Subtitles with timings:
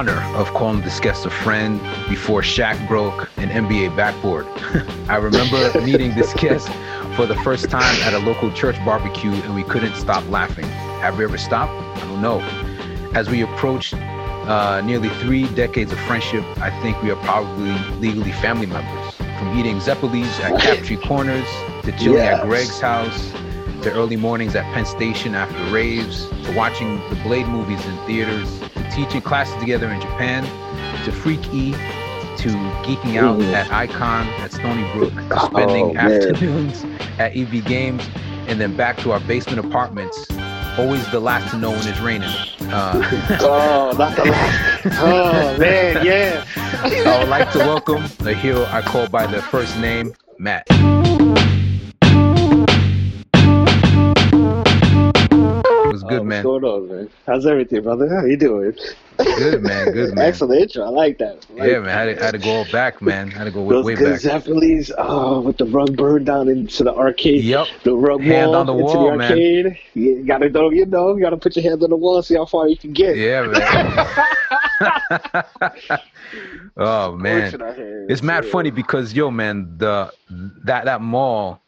[0.00, 4.46] honor of calling this guest a friend before Shaq broke an NBA backboard.
[5.10, 6.70] I remember meeting this guest
[7.16, 10.64] for the first time at a local church barbecue and we couldn't stop laughing.
[11.04, 11.72] Have we ever stopped?
[11.98, 12.40] I don't know.
[13.12, 18.32] As we approached uh, nearly three decades of friendship, I think we are probably legally
[18.32, 19.14] family members.
[19.16, 21.46] From eating Zeppelis at Captree Corners
[21.84, 22.40] to chilling Yes.
[22.40, 23.32] at Greg's house
[23.82, 28.60] to early mornings at Penn Station after raves to watching the Blade movies in theaters
[28.60, 30.44] to teaching classes together in Japan
[31.04, 32.48] to Freak E to
[32.84, 33.52] geeking out Mhm.
[33.52, 36.10] at Icon at Stony Brook to Oh, spending man.
[36.12, 36.84] afternoons
[37.18, 38.02] at EB Games
[38.48, 40.26] and then back to our basement apartments.
[40.78, 42.28] Always the last to know when it's raining.
[42.72, 43.02] Uh,
[43.40, 44.86] Oh, not the last.
[45.02, 46.44] Oh man, yeah.
[46.56, 50.66] I would like to welcome the hero I call by their first name, Matt.
[56.00, 56.44] What's good, Oh, man?
[56.44, 57.10] What's going on, man?
[57.26, 58.08] How's everything, brother?
[58.08, 58.72] How you doing?
[59.36, 59.92] Good, man.
[59.92, 60.26] Good, man.
[60.26, 60.84] Excellent intro.
[60.84, 61.46] I like that.
[61.50, 61.88] I like Yeah, man.
[61.88, 63.32] I had, to, I had to go back, man.
[63.34, 64.20] I had to go way, Those way good back.
[64.20, 67.44] Zeppelis, oh, with the rug burned down into the arcade.
[67.44, 67.66] Yep.
[67.84, 69.30] The rug Hand wall on the into wall, the man.
[69.32, 69.78] arcade.
[69.94, 72.36] You gotta know, you know, you gotta put your hands on the wall and see
[72.36, 73.16] how far you can get.
[73.16, 74.06] Yeah, man.
[76.76, 78.50] oh man, Pushing our hands, it's mad yeah.
[78.50, 80.12] funny because yo, man, the
[80.64, 81.60] that that mall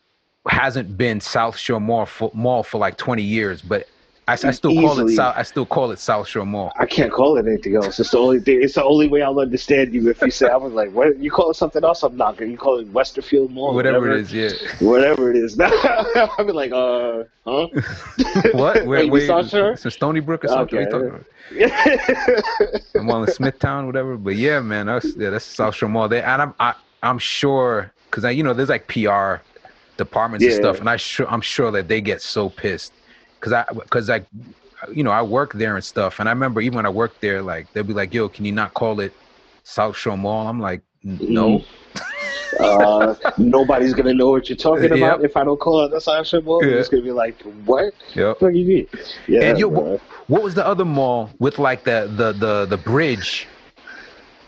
[0.48, 3.86] hasn't been South Shore Mall for, mall for like 20 years, but
[4.32, 5.34] I, I still call it South.
[5.36, 6.72] I still call it South Shore Mall.
[6.78, 8.00] I can't call it anything else.
[8.00, 8.62] It's the only thing.
[8.62, 11.30] It's the only way I'll understand you if you say I was like, what you
[11.30, 12.02] call it something else?
[12.02, 12.50] I'm not gonna.
[12.50, 14.50] You call it Westerfield Mall, Whatever it is, yeah.
[14.80, 15.58] whatever it is.
[15.60, 17.68] I'll be like, uh, huh?
[18.52, 18.86] What?
[18.86, 19.76] Where, Wait, saw sure?
[19.76, 20.78] Some Stony Brook or something?
[20.78, 20.96] What Okay.
[20.96, 22.82] you talking about?
[22.96, 24.16] I'm on in Smithtown, whatever.
[24.16, 26.08] But yeah, man, that's yeah, that's South Shore Mall.
[26.08, 29.36] There, and I'm I, I'm sure because I you know there's like PR
[29.98, 32.92] departments and stuff, and I sure I'm sure that they get so pissed
[33.42, 34.26] because I because like
[34.92, 37.42] you know I work there and stuff, and I remember even when I worked there,
[37.42, 39.12] like they'd be like, "Yo, can you not call it
[39.64, 41.62] South Shore Mall?" I'm like, "No."
[42.60, 45.24] uh, nobody's gonna know what you're talking about Yep.
[45.30, 46.64] if I don't call it the South Shore Mall.
[46.64, 46.76] Yeah.
[46.76, 47.92] Just gonna be like, what?
[48.14, 48.40] Yep.
[48.40, 48.86] What do you mean?
[49.26, 49.96] Yeah, And yo, bro.
[49.96, 53.48] wh- what was the other mall with like the the the the bridge?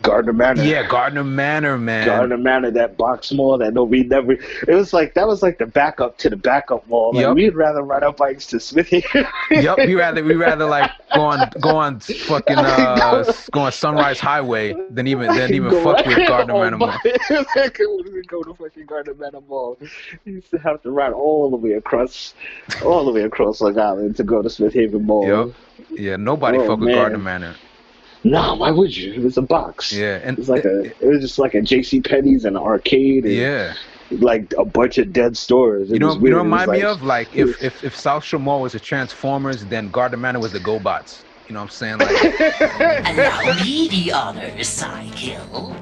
[0.05, 0.63] Gardiner Manor.
[0.63, 2.05] Yeah, Gardiner Manor, man.
[2.07, 4.33] Gardiner Manor, that box mall that nobody never.
[4.33, 7.11] It was like that was like the backup to the backup mall.
[7.13, 7.35] Like Yep.
[7.35, 9.03] we'd rather ride our bikes to Smithy.
[9.51, 14.19] yep, we rather we rather like go on go on fucking uh go on Sunrise
[14.19, 16.97] Highway than even than even fuck with Gardiner oh, Manor Mall.
[17.03, 19.77] when we go to fucking Gardiner Manor Mall,
[20.25, 22.33] you used to have to ride all the way across,
[22.83, 25.27] all the way across Long Island to go to Smith Haven Mall.
[25.47, 25.55] Yep.
[25.99, 26.93] Yeah, nobody Oh, fuck with.
[26.93, 27.55] Gardiner Manor.
[28.25, 29.13] No, why would you?
[29.13, 29.93] It was a box.
[29.93, 30.85] Yeah, and It was like a.
[30.85, 32.01] It was just like a J.C.
[32.01, 33.23] Penney's and an arcade.
[33.23, 33.75] And yeah.
[34.09, 35.91] Like a bunch of dead stores.
[35.91, 37.95] It You know, you know, It was remind me like- of like if if if
[37.95, 41.21] South Shore Mall was the Transformers, then Gardiner Manor was the GoBots.
[41.47, 41.97] You know what I'm saying?
[41.99, 42.23] Like
[43.05, 45.75] And now me the honors, Psykill.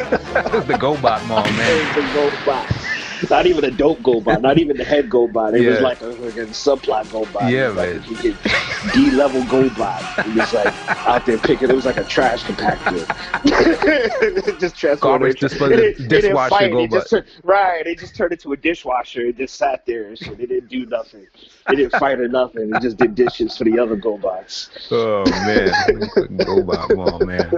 [0.00, 1.94] it was the GoBot Mall, man.
[1.96, 2.91] the GoBot.
[3.30, 5.54] Not even a dope GoBot, not even the head GoBot.
[5.58, 7.50] It was like a, like a subplot GoBot.
[7.50, 8.92] Yeah, it like man.
[8.92, 10.26] D-level GoBot.
[10.26, 10.74] It was like
[11.06, 11.70] out there picking.
[11.70, 13.06] It was like a trash compactor.
[14.60, 15.20] Just transformed.
[15.22, 16.90] Garbage it- it it didn't dishwasher it GoBot.
[16.90, 19.20] just turned- right, it just turned into a dishwasher.
[19.26, 20.38] It just sat there and shit.
[20.40, 21.26] It didn't do nothing.
[21.70, 22.70] It didn't fight or nothing.
[22.74, 24.68] It just did dishes for the other GoBots.
[24.90, 25.70] Oh man,
[26.14, 27.50] Fucking GoBot Mall, man.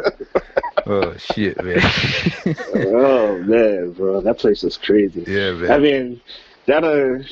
[0.87, 1.81] Oh shit, man.
[2.75, 5.25] oh man, bro, that place was crazy.
[5.27, 5.71] yeah, man.
[5.71, 6.21] I mean,
[6.67, 7.25] that uh.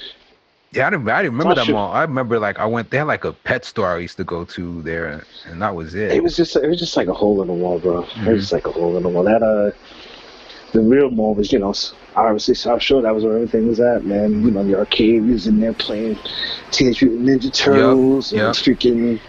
[0.72, 1.92] Yeah, I didn't, I didn't remember that Shore- mall.
[1.92, 2.90] I remember like I went.
[2.90, 5.94] They had like a pet store I used to go to there, and that was
[5.94, 6.12] it.
[6.12, 8.04] It was just it was just like a hole in the wall, bro.
[8.04, 8.32] It Mhm.
[8.32, 9.24] was just like a hole in the wall.
[9.24, 9.70] That uh,
[10.72, 11.74] the real mall was you know
[12.16, 13.02] obviously South Shore.
[13.02, 14.42] That was where everything was at, man.
[14.42, 16.18] You know the arcade was in there playing
[16.70, 18.46] Teenage Mutant Ninja Turtles yep.
[18.46, 19.20] and freaking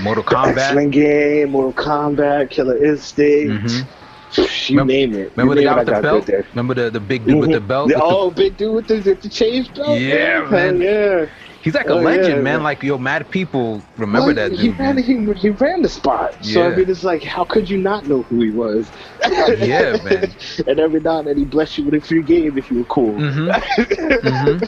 [0.00, 0.56] Mortal Kombat.
[0.58, 3.64] X-Men game, Mortal Kombat, Killer Instinct.
[3.64, 3.86] Mhm.
[4.36, 5.32] You Remember- name it.
[5.36, 6.28] Remember you the guy with the belt?
[6.52, 7.66] Remember the, the big dude with the Mhm.
[7.66, 7.88] belt?
[7.88, 9.98] The- With the- oh, big dude with the, the, change belt.
[9.98, 10.80] Yeah, Hell man.
[10.80, 11.26] Yeah.
[11.62, 12.44] he's like a oh, legend, yeah, man.
[12.44, 12.62] man.
[12.62, 14.78] Like yo, mad people remember Well, that he dude.
[14.78, 15.04] ran, man.
[15.04, 16.36] he, he ran the spot.
[16.44, 18.90] So I mean, it's like, how could you not know who he was?
[19.58, 20.34] Yeah, man.
[20.66, 22.84] and every now and then he blessed you with a free game if you were
[22.84, 23.18] cool.
[23.18, 23.48] hmm
[24.22, 24.58] hmm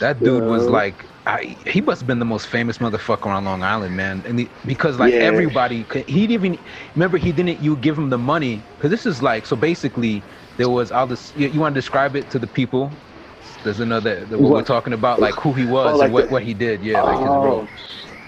[0.00, 3.62] That dude was like, I, he must have been the most famous motherfucker on Long
[3.62, 4.22] Island, man.
[4.26, 5.20] And he, because like Yeah.
[5.20, 6.58] everybody, he didn't even
[6.94, 7.58] remember he didn't.
[7.60, 9.56] You give him the money because this is like so.
[9.56, 10.24] Basically,
[10.56, 11.32] there was all this.
[11.34, 12.92] You, you want to describe it to the people?
[13.64, 16.26] There's another the, what, we're talking about, like who he was Oh, like and what,
[16.28, 16.82] the- what he did.
[16.82, 17.68] Yeah, like his role.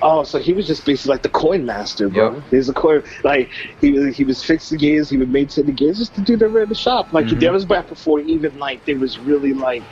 [0.00, 2.36] Oh, so he was just basically like the coin master, bro.
[2.36, 2.44] Yep.
[2.50, 5.66] He was a coin, like he was he was fixing the games, he would maintain
[5.66, 7.12] the games, just to do the dude that ran the shop.
[7.12, 7.40] Like Mhm.
[7.40, 9.86] that was back before even like there was really like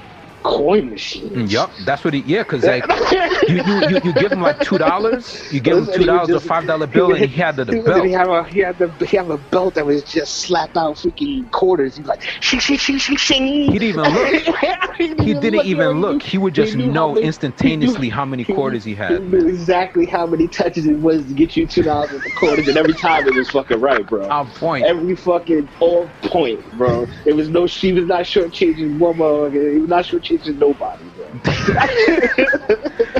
[0.47, 1.33] coin machines.
[1.33, 2.21] Mm, Yup, that's what he.
[2.21, 2.85] Yeah, cause like
[3.49, 6.41] you, you, you, you give him like two dollars, you give him two dollars or
[6.41, 8.05] five dollar bill, and he had the, the belt.
[8.07, 10.97] he had a he had the he had a belt that was just slap out
[10.97, 11.97] freaking quarters.
[11.97, 13.45] He's like shing shing shing shing shing.
[13.73, 14.29] He didn't even look.
[14.97, 16.23] he He didn't even look.
[16.23, 19.23] He would just knew how know many- instantaneously how many quarters he He had.
[19.23, 22.77] knew exactly how many touches it was to get you two dollars the quarters, and
[22.77, 24.29] every time it was fucking right, bro.
[24.29, 24.85] On point.
[24.87, 27.07] Every fucking on point, bro.
[27.27, 27.67] It was no.
[27.67, 29.73] She was not shortchanging one motherfucker.
[29.75, 31.13] He was not shortchanging nobody.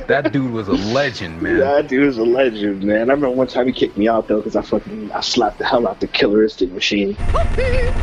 [0.09, 1.59] That dude was a legend, man.
[1.59, 2.97] That dude was a legend, man.
[2.97, 5.67] I remember one time he kicked me out though because I fucking I slapped the
[5.67, 7.19] hell out the killer instinct machine.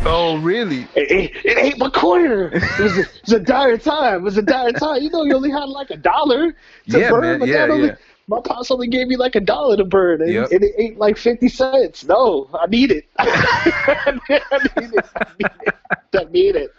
[0.04, 0.82] Oh, really?
[0.94, 2.50] It, it, it ain't my quarter.
[2.54, 4.16] It was, a, it was a dire time.
[4.16, 5.00] It was a dire time.
[5.02, 6.54] You know, you only had like a dollar
[6.90, 7.20] to Yeah, burn.
[7.22, 7.38] man.
[7.38, 7.94] but Yeah, that only, yeah.
[8.26, 10.50] My pops only gave me like a dollar to burn, and, Yep.
[10.52, 12.04] and it ain't like fifty cents.
[12.04, 13.04] No, I need it.
[13.18, 14.42] I need it.
[14.50, 15.74] I need it.
[16.14, 16.70] I need it.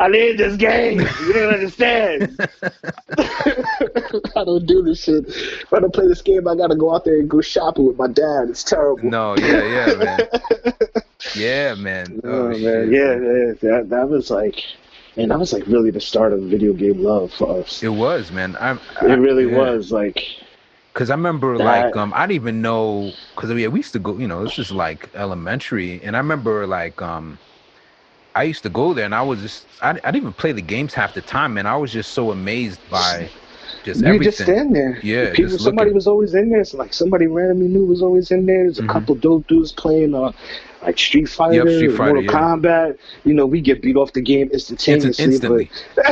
[0.00, 0.98] I need this game.
[1.00, 2.36] You don't understand.
[4.36, 5.24] I don't do this shit.
[5.28, 7.96] If I don't play this game, I gotta go out there and go shopping with
[7.98, 8.48] my dad.
[8.50, 9.08] It's terrible.
[9.08, 10.20] No, yeah, yeah, man.
[11.36, 12.20] Yeah, man.
[12.24, 12.92] Oh, Oh, man, shit.
[12.92, 14.56] yeah, yeah, that that was like,
[15.16, 17.82] and that was like really the start of video game love for us.
[17.82, 18.56] It was, man.
[18.56, 20.20] I, It really was like,
[20.94, 23.98] Cause I remember That- like um I didn't even know because yeah we used to
[24.00, 27.40] go you know this is like elementary and I remember like um
[28.34, 30.62] I used to go there and I was just I, I didn't even play the
[30.62, 33.32] games half the time man I was just so amazed by
[33.84, 34.14] just everything.
[34.14, 34.30] you everything.
[34.30, 35.02] just stand there.
[35.02, 35.58] Yeah, people.
[35.58, 36.64] just Somebody was always in there.
[36.64, 38.64] So like somebody randomly knew was always in there.
[38.64, 38.84] There's a Mhm.
[38.84, 40.32] couple dope dudes playing uh
[40.82, 42.30] like Street Fighter, Yep, Street Fighter, Mortal yeah.
[42.30, 42.98] Kombat.
[43.24, 45.24] You know, we get beat off the game instantaneously.
[45.24, 45.70] instantly.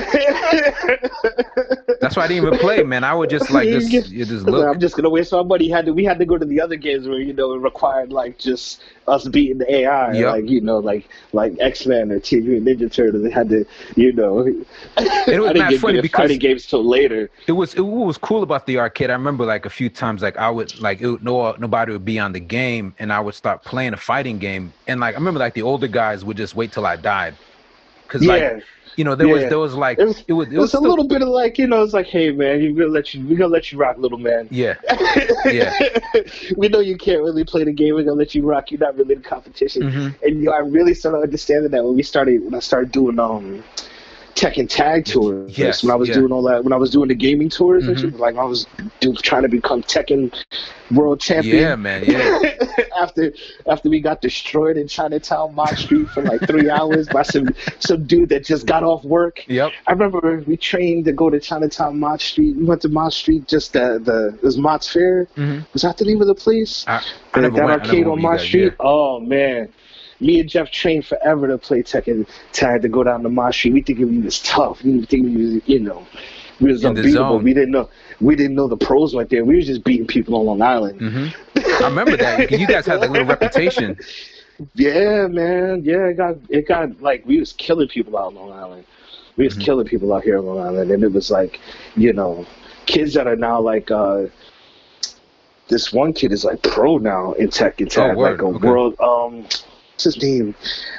[2.00, 4.10] That's why I didn't even play man I would just like just just
[4.46, 5.68] look I'm just gonna waste my money.
[5.68, 8.12] Had to we had to go to the other games where you know it required
[8.12, 10.26] like just us beating the AI, Yep.
[10.32, 13.22] like you know like like X Men or Teenage Mutant Ninja Turtles.
[13.22, 13.64] They had to
[13.96, 14.46] you know.
[14.96, 17.30] It was I didn't mad get funny because- fighting games till later.
[17.46, 19.10] it was it, was cool about the arcade.
[19.10, 22.18] I remember like a few times like I would like it, no nobody would be
[22.18, 25.40] on the game and I would start playing a fighting game and like I remember
[25.40, 27.34] like the older guys would just wait till I died
[28.06, 28.32] because Yeah.
[28.32, 28.64] like
[28.96, 30.80] you know there was there was like It was- it was it It was a
[30.80, 33.38] little bit of like you know, it's like, hey man, we're gonna let you, we're
[33.38, 34.48] gonna let you rock, little man.
[34.50, 34.74] yeah
[35.46, 35.72] Yeah.
[36.56, 37.94] we know you can't really play the game.
[37.94, 38.70] We're gonna let you rock.
[38.70, 39.82] You're not really in competition.
[39.82, 40.22] Mhm.
[40.22, 43.18] And you know, I really started understanding that when we started, when I started doing
[43.18, 43.62] um,
[44.34, 45.56] Tekken tag tours.
[45.58, 46.14] Yes, when I was yeah.
[46.16, 48.00] doing all that, when I was doing the gaming tours and Mhm.
[48.00, 48.66] shit, like I was
[49.00, 50.32] do, trying to become Tekken
[50.90, 51.56] world champion.
[51.56, 52.40] yeah man yeah
[53.00, 53.32] after
[53.68, 57.48] after we got destroyed in Chinatown Mott Street for like three hours by some
[57.78, 59.44] some dude that just got off work.
[59.46, 62.56] yep I remember we trained to go to Chinatown Mott Street.
[62.56, 65.26] We went to Mott Street just the the it was Mott's Fair.
[65.36, 65.64] Mhm.
[65.72, 66.84] Was that the name of the place?
[66.88, 68.62] I, I that never that went, arcade on Mott Street.
[68.64, 68.70] yeah.
[68.80, 69.68] Oh man.
[70.20, 73.72] Me and Jeff trained forever to play Tekken tag to go down to Mott Street.
[73.74, 74.82] We thinking we was tough.
[74.82, 76.06] We thinking we was, you know,
[76.60, 77.38] we was In unbeatable.
[77.40, 77.88] We didn't know
[78.20, 79.44] we didn't know the pros went there.
[79.44, 81.00] We was just beating people on Long Island.
[81.00, 81.34] Mhm.
[81.82, 83.96] I remember that you guys had like a little reputation
[84.74, 85.82] Yeah, man.
[85.84, 88.84] Yeah, it got it got like we was killing people out on Long Island.
[89.36, 89.60] We was Mhm.
[89.60, 91.60] killing people out here on Long Island, and it was like,
[91.96, 92.44] you know,
[92.86, 94.26] kids that are now like uh
[95.68, 98.68] this one kid is like pro now in Tekken Tag, Oh, like a Okay.
[98.68, 99.46] world um
[100.00, 100.54] what's his name?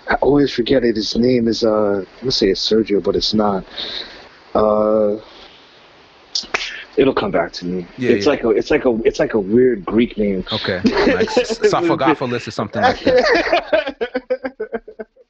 [0.09, 0.95] I always forget it.
[0.95, 3.65] His name is uh I'm gonna say it's Sergio, but it's not.
[4.53, 5.17] Uh
[6.97, 7.87] It'll come back to me.
[7.97, 8.31] Yeah, it's yeah.
[8.31, 10.43] like a, it's like a, it's like a weird Greek name.
[10.51, 10.81] okay
[11.13, 14.17] like or something like that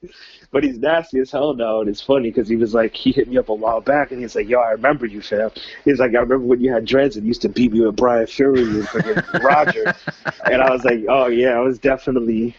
[0.51, 3.27] but he's nasty as hell now, and it's funny because he was like, he hit
[3.27, 5.49] me up a while back, and he's like, "Yo, I remember you, fam."
[5.85, 8.27] He's like, "I remember when you had dreads and used to beat me with Bryan
[8.27, 9.95] Fury and Roger,"
[10.45, 12.55] and I was like, "Oh yeah, I was definitely."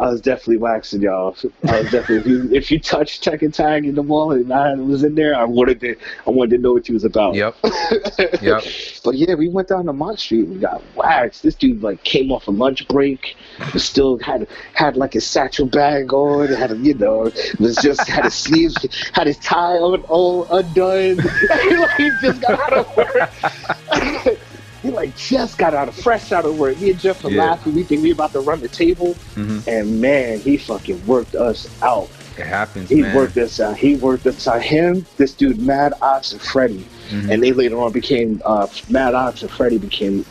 [0.00, 1.36] I was definitely waxing y'all.
[1.68, 4.74] I was definitely if you if you touched Tekken Tag in the mall and I
[4.74, 5.94] was in there, I wanted to
[6.26, 7.34] I wanted to know what you was about.
[7.34, 7.54] yep
[8.40, 8.64] yep
[9.04, 10.48] But yeah, we went down to Mott Street.
[10.48, 11.42] We got waxed.
[11.42, 13.36] This dude like came off a lunch break,
[13.76, 16.48] still had had like his satchel bag on.
[16.48, 18.74] Had a, you know was just had his sleeves,
[19.12, 21.16] had his tie on all undone.
[21.16, 24.38] like, he just got out of work.
[24.82, 26.80] he like just got out of fresh out of work.
[26.80, 27.44] Me and Jeff were Yeah.
[27.50, 27.74] laughing.
[27.74, 29.66] We think we about to run the table, Mhm.
[29.66, 32.08] and man, he fucking worked us out.
[32.38, 33.76] it happens He man worked us out.
[33.76, 34.62] He worked us out.
[34.62, 37.30] Him, this dude, Mad Ox, and Freddie Mhm.
[37.30, 40.24] and they later on became uh, Mad Ox and Freddy became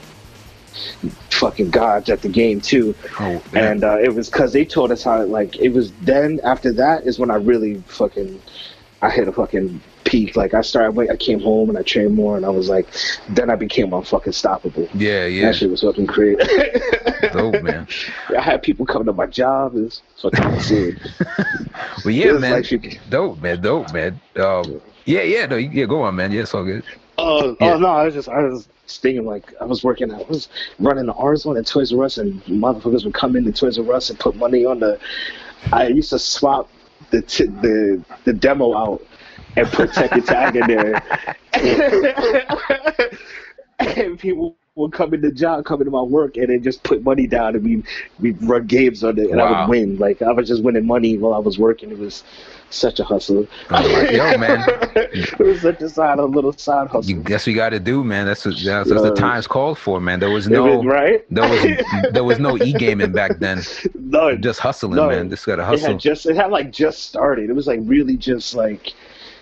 [1.30, 2.96] fucking gods at the game too.
[3.20, 3.42] oh.
[3.54, 5.92] And uh, it was because they told us how like it was.
[6.02, 8.42] Then after that is when I really fucking
[9.02, 10.36] I hit a fucking peak.
[10.36, 12.88] Like I started, like, I came home and I trained more, and I was like,
[13.30, 14.90] then I became unfucking stoppable.
[14.94, 16.38] yeah yeah That shit was fucking crazy.
[17.34, 17.88] dope man
[18.38, 19.74] I had people coming to my job.
[19.76, 21.00] It was fucking insane.
[22.06, 25.86] well yeah man like you- dope man dope man um Yeah, yeah, no, yeah.
[25.86, 26.32] Go on, man.
[26.32, 26.84] Yeah, it's all good.
[27.18, 27.74] Oh, Yeah.
[27.74, 30.48] oh no, I was just I was thinking like I was working I was
[30.80, 33.94] running the R zone at Toys R Us and motherfuckers would come into Toys R
[33.94, 34.98] Us and put money on the
[35.74, 36.70] I used to swap
[37.12, 39.02] the t- the the demo out
[39.56, 41.02] and put Tekken Tag in there.
[43.80, 47.28] and people would come into job, come into my work, and then just put money
[47.28, 47.84] down, and we
[48.20, 49.98] we run games on it, and I would win.
[49.98, 51.92] Like I was just winning money while I was working.
[51.92, 52.24] It was
[52.72, 53.48] such a hustle.
[53.72, 54.64] Like, yo, man.
[54.96, 57.12] it was such a side, a little side hustle.
[57.12, 58.26] You, that's what you got to do, man.
[58.28, 60.20] That's what that's, that's the uh, times called for, man.
[60.20, 61.26] There was no was- right?
[61.30, 63.62] there was there was no e gaming back then.
[63.96, 65.08] no, Just hustling, No.
[65.10, 65.30] man.
[65.30, 65.88] Just got to it hustle.
[65.90, 67.50] had just it had like just started.
[67.50, 68.94] It was like really just like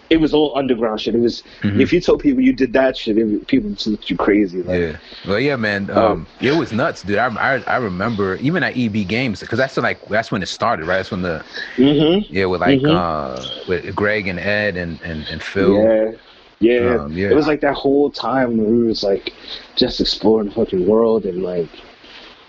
[0.10, 1.16] it was all underground shit.
[1.16, 1.82] It was Mhm.
[1.82, 4.62] if you told people you did that shit, it, people just looked you crazy.
[4.64, 4.98] Like, Yeah.
[5.28, 5.90] Well, yeah, man.
[5.90, 7.18] Um, it was nuts, dude.
[7.18, 10.48] I, I, I remember even at EB Games because that's when, like that's when it
[10.48, 10.98] started, right?
[10.98, 11.44] That's when the
[11.78, 12.34] Mm-hmm.
[12.34, 12.96] yeah with like Mhm.
[12.96, 15.74] uh with Greg and Ed and and, and Phil.
[15.84, 16.12] Yeah.
[16.60, 16.96] Yeah.
[17.02, 17.30] Um, yeah.
[17.30, 19.34] It was like that whole time when we was like
[19.76, 21.68] just exploring the fucking world and like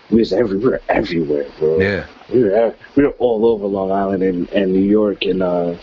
[0.09, 1.79] we was every we were everywhere, bro.
[1.79, 2.05] Yeah.
[2.33, 5.73] We were we were all over Long Island and, and New York and uh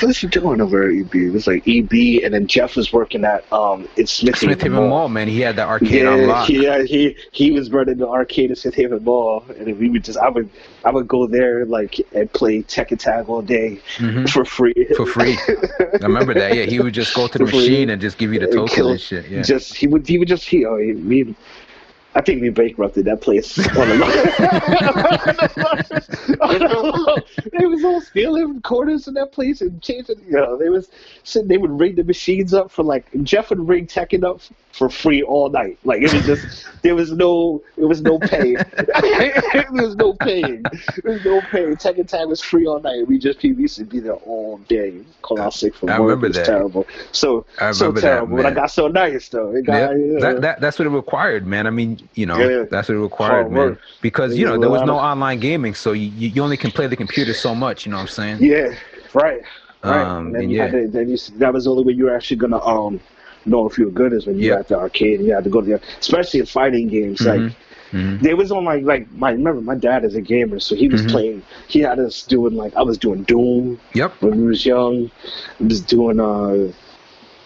[0.00, 1.14] what was he doing over at EB?
[1.14, 4.88] It was like EB and then Jeff was working at um it's Smith, Smith Haven
[4.88, 5.28] Mall, man.
[5.28, 6.48] He had the arcade Yeah, on lock.
[6.48, 10.18] yeah, he he was running the arcade at Smith Haven Mall, and we would just
[10.18, 10.48] I would
[10.84, 14.28] I would go there like and play Tekken Tag all day Mhm.
[14.30, 14.74] for free.
[14.96, 15.36] For free.
[15.78, 16.54] I remember that.
[16.56, 17.58] Yeah, he would just go to the For free.
[17.60, 19.28] machine and just give you the And token kill- and shit.
[19.28, 19.42] Yeah.
[19.42, 21.34] Just he would he would just he, oh, he
[22.14, 23.96] I think we bankrupted that place on the
[27.58, 30.16] They was all stealing quarters in that place and changing.
[30.26, 30.90] You know, they was
[31.22, 31.48] sitting.
[31.48, 34.40] They would ring the machines up for like Jeff would ring Tekken up
[34.72, 35.78] for free all night.
[35.84, 38.54] Like it was just there was no it was no pay.
[38.76, 40.62] there was no paying.
[41.02, 41.64] There was no pay.
[41.76, 43.06] Tekken Tag was free all night.
[43.06, 45.00] We just people used to be there all day.
[45.22, 46.08] Call out sick from I work.
[46.08, 46.46] remember it was that.
[46.46, 46.86] terrible.
[47.12, 48.36] So I so remember that, terrible.
[48.36, 49.54] but I got so nice though.
[49.54, 51.66] It got, Yeah, you that, that that's what it required, man.
[51.66, 52.64] I mean, you know, Yeah.
[52.70, 53.76] that's what it required, man.
[54.00, 56.96] Because you know there was no online gaming, so you, you only can play the
[56.96, 57.84] computer so much.
[57.86, 58.40] You know what I'm saying?
[58.40, 58.74] Yeah,
[59.14, 59.40] right.
[59.84, 60.08] Right.
[60.08, 60.72] Um, and then and you had yeah.
[60.72, 63.00] to, then you, that was the only way you were actually gonna um
[63.44, 64.54] know if you were good is when you Yeah.
[64.54, 67.24] at the arcade and you had to go to the especially in fighting games.
[67.24, 67.54] Like Mhm.
[67.92, 68.20] Mhm.
[68.20, 71.02] they was on like like my remember my dad is a gamer, so he was
[71.02, 71.06] Mhm.
[71.06, 71.42] playing.
[71.68, 75.10] He had us doing like I was doing Doom Yep, when we was young.
[75.60, 76.72] I was doing uh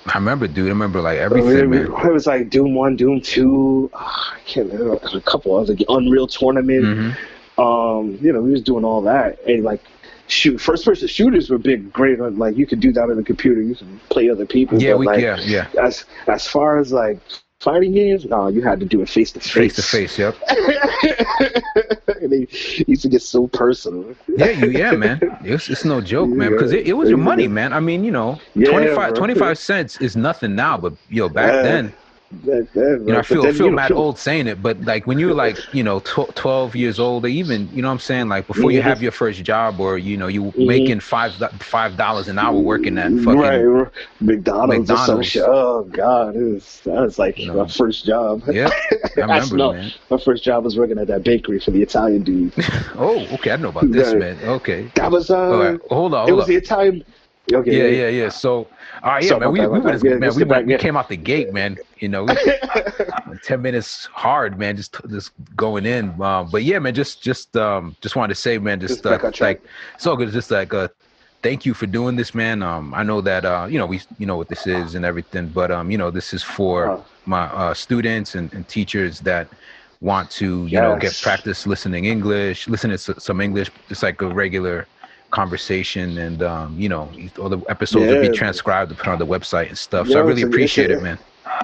[0.06, 0.66] I remember, dude.
[0.66, 1.90] I remember like it, everything, man.
[2.12, 3.90] was like Doom One, Doom Two.
[3.94, 6.84] ah, I can't remember a couple other Unreal Tournament.
[6.84, 7.16] Mhm.
[7.56, 9.80] um, you know, we was doing all that, and like,
[10.26, 12.20] shoot, first person shooters were big, great.
[12.20, 14.80] On, like, you could do that on the computer, you can play other people.
[14.82, 17.18] Yeah, we like, yeah yeah As as far as like
[17.64, 20.18] fighting games, no, you had to do it face to face Face to face.
[20.18, 20.36] Yep.
[22.20, 22.46] and they
[22.86, 24.14] used to get so personal.
[24.28, 25.20] Yeah, you yeah, man.
[25.42, 26.50] It's it's no joke, man.
[26.52, 27.72] Because it, it was your money, man.
[27.72, 31.62] I mean, you know, Yeah, 25, 25 cents is nothing now, but yo, back Yeah.
[31.62, 31.92] then,
[32.30, 35.34] You know, I feel feel you know, mad old saying it, but like when you're
[35.34, 38.46] like, you know, tw- 12 years old, or even, you know what I'm saying, like
[38.46, 38.84] before you Mhm.
[38.84, 40.66] have your first job or, you know, you Mhm.
[40.66, 43.60] making five five dollars an hour working at fucking right.
[44.20, 45.28] McDonald's, or some McDonald's.
[45.28, 45.42] shit.
[45.46, 48.42] Oh God, it was that was like my first job.
[48.50, 48.70] Yeah,
[49.16, 49.92] I remember, no- man.
[50.10, 52.52] My first job was working at that bakery for the Italian dude.
[52.96, 54.18] Oh, okay, I know about this, Right.
[54.18, 54.38] man.
[54.42, 54.90] Okay.
[54.96, 56.50] That was uh, right, hold on, it was on.
[56.50, 57.04] the Italian.
[57.52, 58.28] Okay, Yeah, yeah, yeah.
[58.30, 58.68] So,
[59.04, 59.52] all right, yeah, Sorry man.
[59.52, 59.80] We, we,
[60.18, 61.78] man, we, went, we came out the gate, man.
[62.00, 62.38] You know, we,
[63.42, 64.76] ten minutes hard, man.
[64.76, 66.20] Just just going in.
[66.22, 66.94] Um, but yeah, man.
[66.94, 68.80] Just just um just wanted to say, man.
[68.80, 69.60] Just, Just uh, back on track.
[69.60, 69.64] like
[69.96, 70.30] it's all good.
[70.32, 70.88] Just like uh,
[71.42, 72.62] thank you for doing this, man.
[72.62, 75.48] Um, I know that uh, you know we you know what this is and everything,
[75.48, 77.02] but um, you know this is for Uh-huh.
[77.26, 79.48] my uh students and, and teachers that
[80.00, 84.28] want to you know get practice listening English, listening to some English, just like a
[84.28, 84.88] regular
[85.34, 87.08] conversation and um, you know
[87.40, 88.30] all the episodes will Yeah.
[88.30, 90.08] be transcribed to put on the website and stuff.
[90.08, 91.18] so I really a- appreciate a- it, man.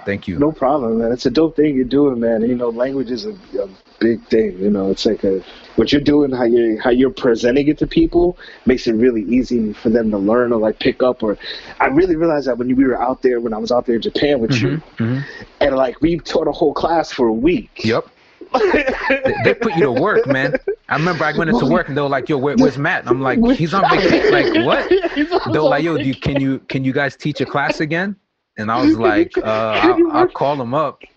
[0.04, 0.38] Thank you.
[0.38, 1.10] No problem, man.
[1.12, 2.42] It's a dope thing you're doing, man.
[2.42, 3.34] You know, language is a,
[3.64, 4.50] a big thing.
[4.58, 5.42] You know, it's like a
[5.76, 8.36] what you're doing, how you how you're presenting it to people
[8.66, 11.22] makes it really easy for them to learn or like pick up.
[11.22, 11.36] Or
[11.80, 14.02] I really realized that when we were out there, when I was out there in
[14.02, 15.24] Japan with you, Mhm, mhm.
[15.60, 17.70] and like we taught a whole class for a week.
[17.84, 18.04] Yep.
[18.52, 20.54] They, put you to work, man.
[20.88, 23.11] I remember I went into work and they were like, "Yo, where, where's Matt?" And
[23.11, 24.88] I'm like, "He's on vacation." Like, what?
[24.88, 28.16] They were like, "Yo, do you, can you can you guys teach a class again?"
[28.57, 29.42] And I was like, uh,
[29.83, 31.02] I'll, "I'll call him up."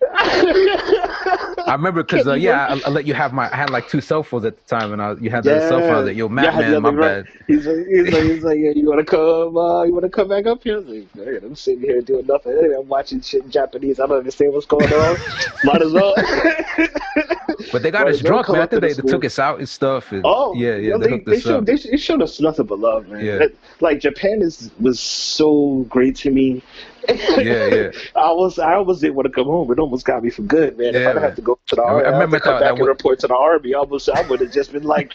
[1.66, 3.50] I remember because uh, yeah, I, I let you have my.
[3.52, 5.80] I had like two cell phones at the time, and I, you had the cell
[5.80, 5.90] phone.
[5.90, 7.26] I was like, yo, Matt, Yeah, man, my other bad.
[7.46, 9.56] He's like, he's like, he's like, yeah, you wanna come?
[9.56, 10.76] Uh, you wanna come back up here?
[10.76, 12.52] I was like, man, I'm sitting here doing nothing.
[12.52, 13.98] Anyway, I'm watching shit in Japanese.
[13.98, 15.16] I don't understand what's going on.
[15.64, 16.14] Might as well.
[17.72, 18.60] But they got us drunk, man.
[18.60, 20.12] I think they, the they took us out and stuff.
[20.12, 22.78] And, Oh, yeah, yeah, well, they, they, they, us showed, they, showed us nothing but
[22.78, 23.24] love, man.
[23.24, 23.46] Yeah.
[23.80, 26.62] Like Japan is was so great to me.
[27.08, 27.90] Yeah, yeah.
[28.16, 29.70] I was I almost didn't want to come home.
[29.70, 30.88] It almost got me for good, man.
[30.88, 31.22] if I didn't man.
[31.24, 32.88] have to go to the I- I army, I, remember come that- back that and
[32.88, 33.74] report to the army.
[33.74, 35.12] I almost I would have just been like,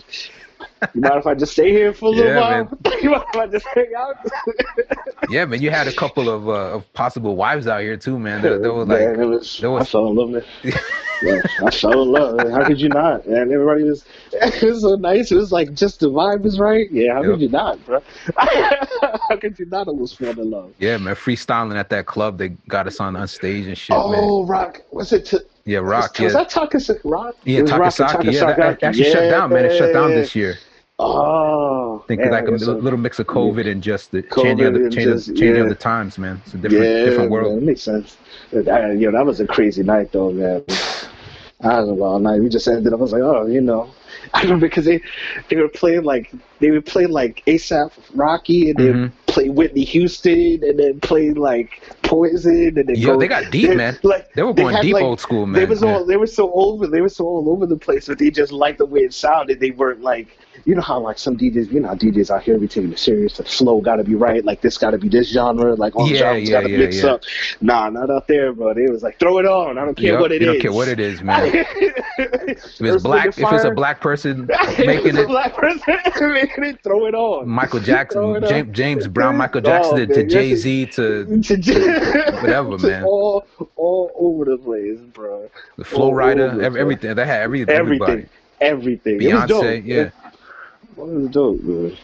[0.94, 2.78] you mind if I just stay here for a little Yeah, while?
[3.02, 4.16] you mind if I just hang out?
[5.30, 5.62] Yeah, man.
[5.62, 8.42] You had a couple of, uh, of possible wives out here too, man.
[8.42, 10.44] They were like, man, it was, there was- I fell in love, man.
[11.22, 12.50] Yeah, I fell in love.
[12.50, 13.26] How could you not?
[13.26, 15.34] And everybody was, it was so nice.
[15.34, 16.90] It was like just the vibe was right.
[16.94, 17.32] Yeah, how Yep.
[17.32, 18.02] could you not, bro?
[18.38, 20.74] how could you not almost fall in love?
[20.80, 21.16] yeah, man.
[21.16, 24.00] Freestyling at that club, they got us on on stage and shit, man.
[24.16, 24.82] Oh, Rock.
[24.94, 25.26] Was it?
[25.26, 26.18] T- Yeah, rock.
[26.20, 27.36] Was, was that Takasaki Rock?
[27.44, 28.32] yeah, was Takasaki.
[28.32, 29.12] Yeah, that, that actually yeah.
[29.12, 29.66] shut down, man.
[29.66, 30.56] It shut down this year.
[31.01, 34.44] Oh, I think man, like a so- little mix of COVID and just the COVID
[34.44, 35.62] changing of the, just- changing yeah.
[35.62, 36.41] of the times, man.
[36.46, 37.58] It's a different yeah, different Man, world.
[37.58, 38.18] it makes sense.
[38.51, 40.63] That, you know, that was a crazy night, though, man.
[41.62, 42.39] I was a long night.
[42.41, 43.00] We just ended up.
[43.00, 43.89] I was like, oh, you know.
[44.34, 45.01] I remember because they
[45.50, 49.12] they were playing like they were playing like ASAP Rocky and then Mhm.
[49.27, 53.75] play Whitney Houston and then play like Poison and then Yo, go, they got deep,
[53.75, 53.98] man.
[54.03, 55.53] Like They were going had, deep like- old school, man.
[55.53, 55.70] They man.
[55.70, 55.94] was Yeah.
[55.96, 58.51] all they were so over they were so all over the place, but they just
[58.51, 59.60] liked the way it sounded.
[59.60, 60.38] They weren't like
[60.70, 63.38] you know how like some DJs, you know, DJs out here be taking it serious.
[63.38, 64.46] The flow got to be right.
[64.46, 65.76] Like this got to be this genre.
[65.76, 67.06] Like all Yeah, genres yeah, got to yeah, mix yeah.
[67.06, 67.24] up.
[67.62, 68.70] Nah, not out there, bro.
[68.72, 69.78] It was like throw it on.
[69.78, 70.48] I don't care Yup, what it you is.
[70.48, 71.56] don't care what it is, man.
[72.18, 74.52] if it's black, if it's a black person
[74.86, 75.82] making it, black person
[76.34, 77.48] making it, throw it on.
[77.48, 78.40] Michael Jackson.
[78.44, 81.30] James, James Brown, Michael Jackson Oh, to, to Jay Z to
[82.40, 83.04] Whatever, Just man.
[83.04, 83.46] All,
[83.76, 85.50] all over the place, bro.
[85.78, 87.16] the Flo all Rida, over, ev- everything.
[87.16, 88.28] They had every, Everything, everybody.
[88.62, 89.24] everything.
[89.24, 89.78] It was dope.
[89.78, 90.10] Beyonce, yeah.
[90.10, 90.14] It
[91.08, 91.98] was dope, man.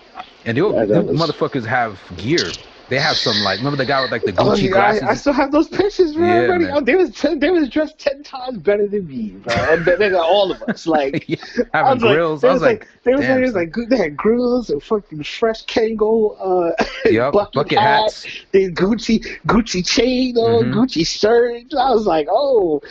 [0.46, 2.52] And the motherfuckers have gear.
[2.88, 5.02] They have some like remember the guy with like the Oh, Gucci yeah, glasses.
[5.02, 6.24] I, I still have those pictures, bro.
[6.28, 6.66] Yeah, already.
[6.66, 6.74] man.
[6.76, 9.56] Oh, they was ten, they was dressed ten times better than me, bro.
[9.56, 10.86] And they, they got all of us.
[10.96, 11.38] Like Yeah,
[11.74, 12.42] having like- grills.
[12.42, 13.60] they I was like, they was like, they was son.
[13.74, 18.28] like, they had grills and fucking fresh Kangol, uh, Yup, bucket, bucket hat, hats.
[18.52, 20.74] They Gucci, Gucci chain on, Mhm.
[20.76, 21.64] Gucci shirt.
[21.76, 22.84] I was like, oh,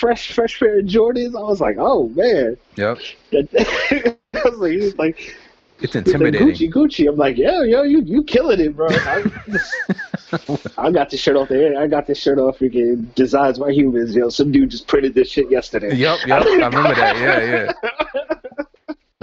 [0.00, 1.38] fresh, fresh pair of Jordans.
[1.38, 2.56] I was like, oh man.
[2.74, 2.98] Yep,
[3.32, 5.36] I was like, was like,
[5.80, 6.48] it's the intimidating.
[6.48, 7.08] Gucci, Gucci.
[7.08, 8.88] I'm like, yo, yo, you, you killing it, bro.
[8.90, 9.24] I,
[10.78, 11.78] I got this shirt off there.
[11.78, 14.14] I got this shirt off freaking Designs by Humans.
[14.14, 15.94] Yo, some dude just printed this shit yesterday.
[15.94, 16.42] Yep, yep.
[16.42, 17.16] I remember that.
[17.16, 17.72] Yeah, yeah.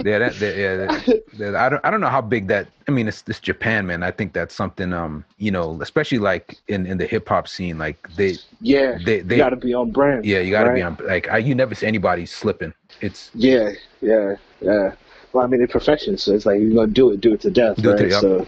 [0.04, 0.76] Yeah, that, that yeah.
[0.76, 2.68] That, that- I don't I don't know how big that.
[2.86, 4.02] I mean, it's it's Japan, man.
[4.02, 4.92] I think that's something.
[4.92, 9.20] Um, you know, especially like in in the hip hop scene, like they Yeah, they
[9.20, 10.26] they got to be on brand.
[10.26, 10.98] yeah, you got to be on.
[11.04, 12.74] Like I, you never see anybody slipping.
[13.00, 13.70] It's Yeah,
[14.02, 14.92] yeah, yeah.
[15.34, 17.50] Well, I mean, in profession, so it's like you're gonna do it, do it to
[17.50, 18.10] death, Do it right?
[18.10, 18.46] to- so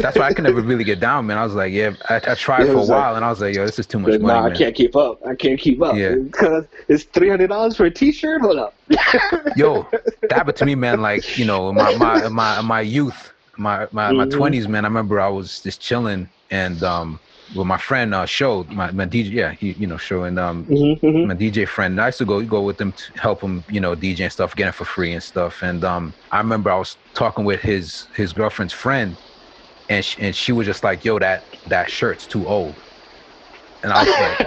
[0.00, 1.36] that's why I can never really get down, man.
[1.36, 3.40] I was like, yeah, I, I tried for a was like- while, and I was
[3.40, 5.18] like, yo, this is too much Like, money, nah, I can't keep up.
[5.26, 5.96] I can't keep up.
[5.96, 6.14] Yeah.
[6.14, 8.40] Because it's three hundred dollars for a T-shirt.
[8.40, 8.74] Hold up.
[9.56, 9.84] Yo,
[10.22, 11.00] that happened to me, man.
[11.02, 14.30] Like you know, my my my my youth, my my my Mhm.
[14.30, 14.84] twenties, man.
[14.84, 17.18] I remember I was just chilling and um
[17.52, 20.68] with my friend uh show my my DJ, yeah, he you know show and um
[20.68, 21.26] Mm-hmm, mm-hmm.
[21.26, 22.00] my DJ friend.
[22.00, 24.56] I used to go go with him to help him, you know, DJ and stuff,
[24.56, 25.62] get it for free and stuff.
[25.62, 29.18] And um, I remember I was talking with his his girlfriend's friend,
[29.88, 32.82] and she, and she was just like, "Yo, that that shirt's too old."
[33.82, 34.40] And I was like,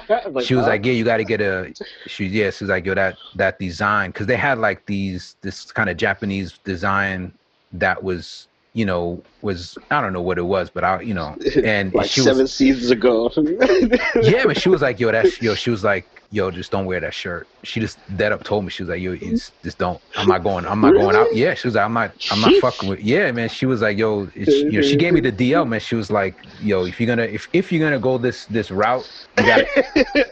[0.38, 1.74] she was like, "Yeah, you got to get a."
[2.06, 5.88] She yeah, she's like, "Yo, that that design," because they had like these this kind
[5.90, 7.38] of Japanese design
[7.72, 11.36] that was, you know, was I don't know what it was, but I, you know,
[11.64, 13.30] and like she seven was seasons ago.
[14.22, 15.54] yeah, but she was like, yo, that's yo.
[15.54, 17.46] She was like, yo, just don't wear that shirt.
[17.64, 20.00] She just dead up told me she was like, yo, it's, just don't.
[20.16, 20.66] I'm not going.
[20.66, 21.34] I'm not going out.
[21.34, 22.14] Yeah, she was like, I'm not.
[22.30, 23.00] I'm not fucking with.
[23.00, 23.50] Yeah, man.
[23.50, 25.80] She was like, yo, it's, you know, she gave me the DL, man.
[25.80, 29.08] She was like, yo, if you're gonna if if you're gonna go this this route,
[29.36, 29.66] you got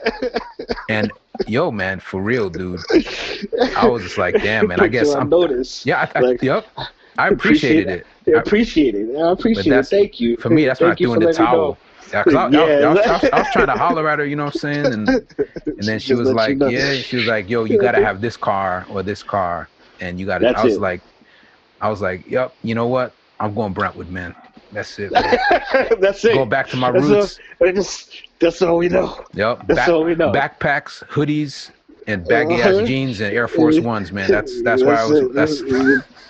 [0.88, 1.12] and
[1.46, 2.80] yo, man, for real, dude.
[3.76, 4.80] I was just like, damn, man.
[4.80, 5.28] I guess I'm.
[5.28, 5.84] notice.
[5.84, 6.66] Yeah, I, I, Like, yep.
[7.18, 8.06] I appreciated it.
[8.26, 9.16] I I- appreciate it.
[9.16, 9.86] I appreciate it.
[9.86, 10.36] Thank you.
[10.36, 11.78] For me, that's Thank not doing the towel.
[12.12, 12.86] Yeah, 'cause I, I- Yeah.
[12.88, 14.86] I was, I, was, trying to holler at her, you know what I'm saying?
[14.86, 15.08] And
[15.66, 16.66] and then she was like, you know.
[16.68, 19.68] "Yeah." She was like, "Yo, you gotta have this car or this car,
[20.00, 20.80] and you gotta." I was it.
[20.80, 21.02] like,
[21.80, 22.54] "I was like, yep.
[22.62, 23.12] You know what?
[23.38, 24.34] I'm going Brentwood, man.
[24.72, 25.10] That's it.
[26.00, 26.34] That's it.
[26.34, 27.38] Go back to my That's roots.
[27.60, 29.24] all, just, that's all we know.
[29.34, 29.66] Yep.
[29.66, 30.32] That's Back- all we know.
[30.32, 31.70] Backpacks, hoodies,
[32.06, 32.80] and baggy Uh-huh.
[32.80, 34.30] ass jeans and Air Force Ones, man.
[34.30, 35.20] That's that's why I was.
[35.34, 35.62] That's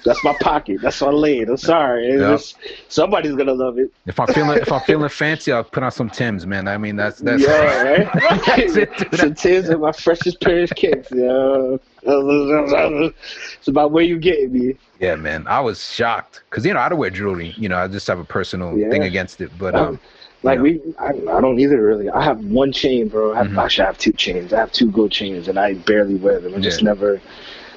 [0.05, 0.81] that's my pocket.
[0.81, 1.49] That's my lane.
[1.51, 2.19] I'm sorry.
[2.19, 2.41] Yep.
[2.89, 3.91] somebody's gonna love it.
[4.07, 6.69] if I'm feeling if I'm feeling fancy, I'll put on some Tims, man.
[6.69, 7.53] I mean that's that's yeah,
[8.15, 8.45] right.
[8.47, 9.15] that's it.
[9.15, 11.11] Some Tims and my freshest pair of kicks.
[11.13, 14.75] Yeah, it's about where you getting me.
[14.99, 15.47] Yeah, man.
[15.47, 17.55] I was shocked because you know I don't wear jewelry.
[17.57, 18.91] You know, I just have a personal Yeah.
[18.91, 19.57] thing against it.
[19.59, 20.01] But um,
[20.43, 20.63] Like Yeah.
[20.63, 22.09] we, I, I don't either really.
[22.09, 23.33] I have one chain, bro.
[23.35, 23.63] I have, Mhm.
[23.63, 24.53] actually I have two chains.
[24.53, 26.55] I have two gold chains, and I barely wear them.
[26.55, 27.21] I just never.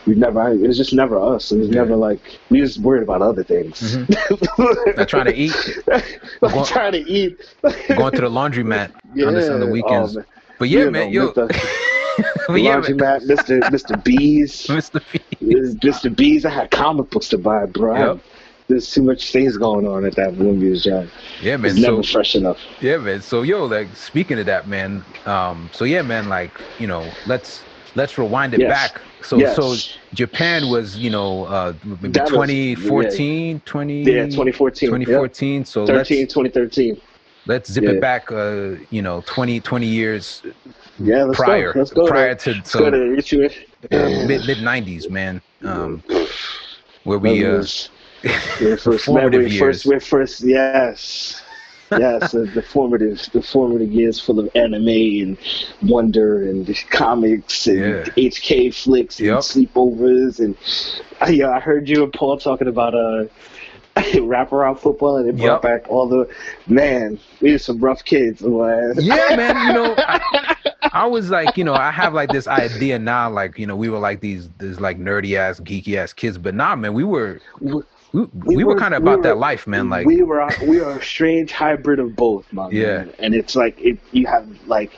[0.06, 0.42] We never.
[0.42, 1.52] I, it was just never us.
[1.52, 1.76] It was Yeah.
[1.76, 3.98] never like we just worried about other things.
[4.98, 5.54] not trying to eat,
[5.88, 7.38] like Going- trying to eat.
[7.62, 8.92] going to the laundromat
[9.26, 10.16] on, this, on the weekends.
[10.16, 10.26] Oh, man.
[10.60, 11.48] but yeah, You man, know, yo, Mr.
[12.48, 13.60] but yeah, Mr.
[13.64, 14.04] Mr.
[14.04, 14.68] B's.
[14.68, 15.02] Mr.
[15.12, 15.20] P.
[15.42, 16.16] Mr.
[16.16, 16.46] B's.
[16.46, 18.14] I had comic books to buy, bro.
[18.14, 18.22] Yep.
[18.74, 21.10] There's too much things going on at that Bloomberg's job.
[21.40, 21.76] Yeah, man.
[21.76, 22.60] It's So never fresh enough.
[22.80, 23.22] yeah, man.
[23.22, 25.06] So yo, like speaking of that, man.
[25.26, 26.30] Um, so yeah, man.
[26.30, 28.68] Like you know, let's let's rewind it Yes.
[28.68, 29.02] back.
[29.22, 29.56] So Yes.
[29.56, 29.78] so
[30.14, 34.90] Japan was you know uh maybe That was- 2014, 20 Yeah, 2014.
[34.90, 35.66] 2014.
[35.66, 36.96] So 13, let's 2013.
[37.46, 37.90] let's zip Yeah.
[37.90, 38.32] it back.
[38.32, 40.44] Uh, you know, 20 20 years
[41.00, 41.74] Yeah, let's prior go.
[41.76, 42.06] Let's go.
[42.06, 43.50] prior to Let's so go to
[43.92, 45.42] uh, mid mid 90s, man.
[45.64, 46.04] Um,
[47.04, 47.66] where we uh,
[48.78, 49.84] First memory, years.
[49.84, 51.42] first, we're first, yes.
[51.92, 55.38] yes, the, the formative, the formative years full of anime and
[55.82, 58.06] wonder and comics and Yeah.
[58.16, 59.40] HK flicks and Yep.
[59.40, 60.56] sleepovers and
[61.34, 63.26] yeah, I heard you and Paul talking about uh
[63.96, 65.62] wraparound football and it brought Yep.
[65.62, 66.28] back all the
[66.68, 67.20] man.
[67.42, 68.96] We were some rough kids, man.
[68.96, 69.60] yeah, man.
[69.60, 70.20] You know, I,
[70.92, 73.90] I was like, you know, I have like this idea now, like you know, we
[73.90, 77.42] were like these these like nerdy ass, geeky ass kids, but nah, man, we were
[78.14, 79.90] we, we, were, were- kind of we about were- that life, man.
[79.90, 82.70] Like we were we are a strange hybrid of both, man.
[82.72, 83.06] Yeah.
[83.20, 84.92] and it's like it you have like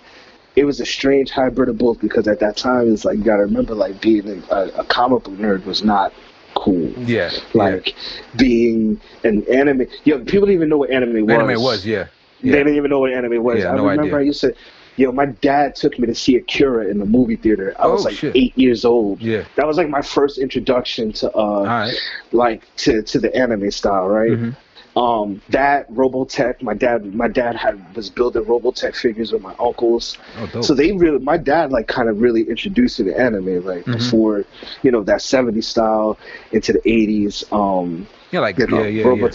[0.55, 3.43] it was a strange hybrid of both because at that time it's like you gotta
[3.43, 6.13] remember like being a, a comic book nerd was not
[6.55, 6.87] cool.
[6.99, 7.93] yeah, Like
[8.37, 11.33] being an anime, yo, people didn't even know what anime was.
[11.35, 12.07] anime was, yeah,
[12.41, 13.59] They didn't even know what anime was.
[13.59, 14.17] Yeah, I no remember idea.
[14.19, 14.55] I used to,
[14.97, 17.75] yo, my dad took me to see Akira in the movie theater.
[17.79, 18.35] I was Oh, like shit.
[18.35, 19.21] eight years old.
[19.21, 19.43] Yeah.
[19.55, 21.93] That was like my first introduction to uh right.
[22.31, 24.31] like to to the anime style, right?
[24.31, 24.55] Mhm.
[24.97, 30.17] Um, that Robotech, my dad, my dad had was building Robotech figures with my uncles.
[30.53, 30.61] Oh.
[30.61, 33.97] So they really, my dad like kind of really introduced me to anime, like Mhm.
[33.97, 34.45] before,
[34.83, 36.17] you know, that '70s style
[36.53, 37.43] into the '80s.
[37.51, 39.29] Um, yeah, like you know, yeah, yeah, yeah.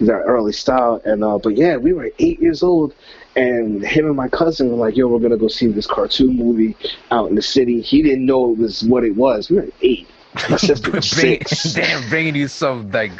[0.00, 2.92] That early style, and uh, but yeah, we were eight years old.
[3.36, 6.74] And him and my cousin were like, "Yo, we're gonna go see this cartoon movie
[7.10, 9.50] out in the city." He didn't know it was what it was.
[9.50, 10.08] We were eight.
[10.50, 11.74] My sister was six.
[11.74, 13.12] Damn, bringing you some like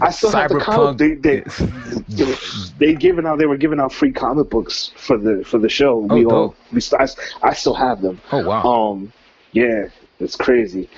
[0.00, 0.96] I still have the comic.
[0.98, 0.98] cyberpunk.
[0.98, 3.38] They, they, they giving out.
[3.38, 5.98] They were giving out free comic books for the for the show.
[5.98, 6.56] we Oh, all.
[6.72, 7.06] We, I,
[7.42, 8.20] I still have them.
[8.32, 8.62] oh wow.
[8.62, 9.12] Um,
[9.52, 9.86] yeah,
[10.20, 10.88] it's crazy.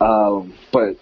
[0.00, 0.96] Um, but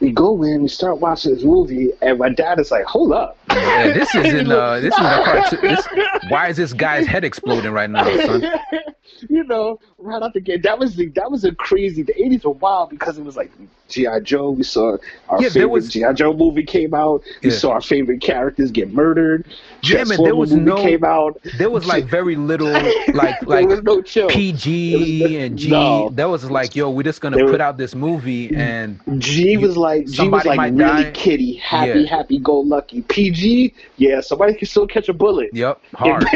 [0.00, 3.36] we go in, we start watching this movie, and my dad is like, "Hold up."
[3.50, 5.60] Yeah, this is in uh, this is a cartoon.
[5.62, 5.88] This,
[6.28, 8.44] why is this guy's head exploding right now, son?
[9.28, 10.62] you know, right off the gate.
[10.62, 12.02] That was the that was a crazy.
[12.02, 13.50] The eighties were wild because it was like
[13.88, 14.50] GI Joe.
[14.50, 14.96] We saw
[15.28, 17.22] our Yeah, favorite was- GI Joe movie came out.
[17.42, 17.56] We Yeah.
[17.56, 19.46] saw our favorite characters get murdered.
[19.82, 21.38] Yeah, man, there was movie no- came out.
[21.58, 24.28] There was like very little like there like was no chill.
[24.28, 25.70] PG was- and G.
[25.70, 26.10] no.
[26.14, 29.56] That was like, yo, we're just gonna They were- put out this movie and G
[29.56, 31.10] was like G was like really die.
[31.12, 32.08] kitty, happy, Yeah.
[32.16, 33.02] happy go lucky.
[33.02, 35.50] PG, yeah, somebody can still catch a bullet.
[35.52, 36.24] yep, hard.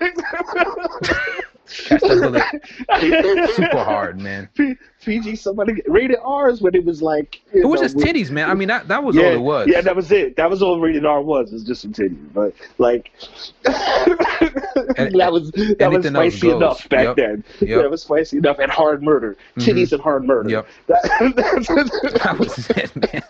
[1.86, 2.60] Catch that
[3.22, 4.48] bullet super hard, man.
[4.54, 8.50] P- PG, somebody rated R's when it was like It was know, just titties, man.
[8.50, 9.68] I mean that that was yeah, all it was.
[9.68, 10.36] Yeah, that was it.
[10.36, 11.50] That was all rated R was.
[11.50, 13.12] It was just some titties, but like
[13.64, 17.16] that was that was spicy enough back Yep.
[17.16, 17.44] then.
[17.68, 17.84] Yep.
[17.84, 19.70] It was spicy enough and hard murder, mm-hmm.
[19.70, 20.48] titties and hard murder.
[20.50, 20.66] Yep.
[20.88, 21.02] That-
[22.24, 23.22] That was it, man.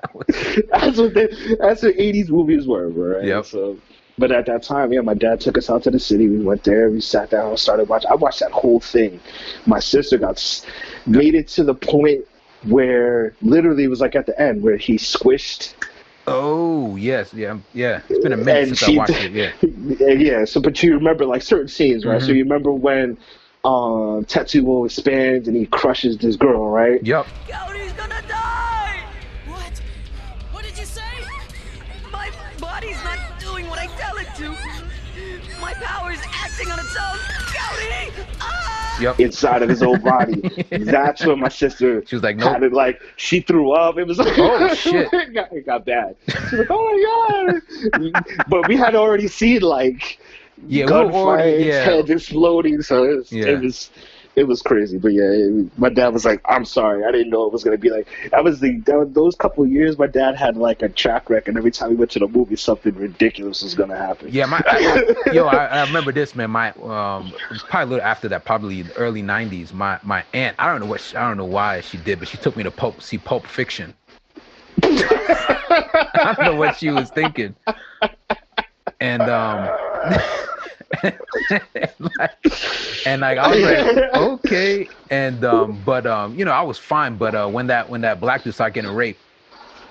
[0.00, 0.26] That was-
[0.70, 3.24] that's what the that's what eighties movies were, right?
[3.24, 3.46] Yep.
[3.46, 3.78] So,
[4.18, 6.28] but at that time, yeah, my dad took us out to the city.
[6.28, 6.90] We went there.
[6.90, 8.10] We sat down, started watching.
[8.10, 9.20] I watched that whole thing.
[9.66, 10.64] My sister got
[11.06, 12.24] made it to the point
[12.64, 15.74] where literally it was like at the end where he squished.
[16.26, 18.00] oh yes, yeah, yeah.
[18.08, 19.32] It's been a minute and since I watched it.
[19.32, 19.52] Yeah.
[20.06, 20.44] yeah, yeah.
[20.44, 22.18] So, but you remember like certain scenes, right?
[22.18, 22.26] Mm-hmm.
[22.26, 23.16] So you remember when
[23.64, 27.04] um, Tetsuo expands and he crushes this girl, right?
[27.04, 27.26] Yep.
[27.48, 27.92] Cody's
[36.58, 37.18] acting on its own.
[37.54, 38.26] Cody!
[38.40, 39.00] Ah!
[39.00, 39.20] Yep.
[39.20, 40.40] Inside of his own body.
[40.70, 42.52] That's when my sister She was like, no.
[42.52, 42.62] nope.
[42.62, 43.98] it like she threw up.
[43.98, 45.08] It was like Oh, shit.
[45.12, 46.16] it, got, it got bad.
[46.28, 47.52] She was like, oh
[47.92, 48.44] my god.
[48.48, 50.18] but we had already seen like
[50.66, 51.84] Yeah, we were gunfire, already- his yeah.
[51.84, 52.82] head exploding.
[52.82, 53.46] So it was, Yeah.
[53.46, 53.90] it was,
[54.38, 54.98] it was crazy.
[54.98, 57.78] But yeah, it, my dad was like, "I'm sorry, I didn't know it was gonna
[57.78, 59.98] be like." That was the that, was- those couple of years.
[59.98, 61.56] My dad had like a track record.
[61.56, 64.28] Every time we went to the movie, something ridiculous was gonna happen.
[64.30, 66.50] Yeah, my I- yo, I, I remember this man.
[66.50, 69.72] My um, it was probably a little after that, probably the early '90s.
[69.72, 72.28] My my aunt, I don't know what, she, I don't know why she did, but
[72.28, 73.94] she took me to Pulp, see Pulp Fiction.
[74.82, 77.54] I don't know what she was thinking.
[79.00, 79.68] And um,
[81.02, 81.18] and
[82.18, 82.30] like,
[83.04, 87.16] and like I was like, okay, and um, but um, you know, I was fine.
[87.16, 89.20] But uh, when that when that black dude started getting raped,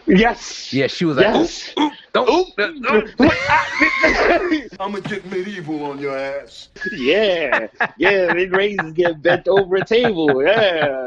[0.08, 0.74] Yes.
[0.74, 1.74] yeah, she was like, Yes.
[1.80, 3.10] "Ooh, ooh, don't, don't,
[4.80, 6.70] I'm gonna get medieval on your ass.
[6.92, 8.34] yeah, yeah.
[8.34, 10.44] Then raises get bent over a table.
[10.44, 11.06] Yeah.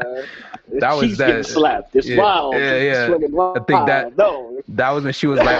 [0.79, 1.95] That was She's that- getting slapped.
[1.95, 2.53] It's yeah, wild.
[2.55, 3.09] yeah, yeah.
[3.29, 3.57] wild.
[3.57, 4.47] I think that- no.
[4.69, 5.57] That was when she was like,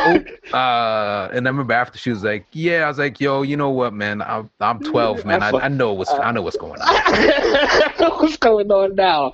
[0.53, 3.57] "Oh," uh, and I remember after she was like, "Yeah," I was like, "Yo, you
[3.57, 4.21] know what, man?
[4.21, 5.41] I'm I'm 12, man.
[5.43, 7.81] I, I know what's I know what's going on."
[8.21, 9.33] What's going on now?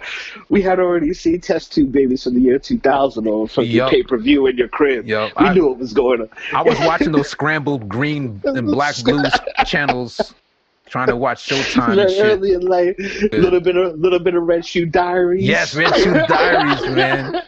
[0.50, 4.02] We had already seen Test Tube Babies from the year 2000 on from your pay
[4.04, 5.06] per view in your crib.
[5.06, 5.34] Yup.
[5.40, 6.30] We I- knew what was going on.
[6.54, 9.32] I was watching those scrambled green and black blues
[9.66, 10.34] channels,
[10.89, 12.26] trying to watch Showtime and Very shit.
[12.26, 12.95] early in life,
[13.32, 15.43] little bit of little bit of Red Shoe Diaries.
[15.45, 17.41] Yes, Red Shoe Diaries, man.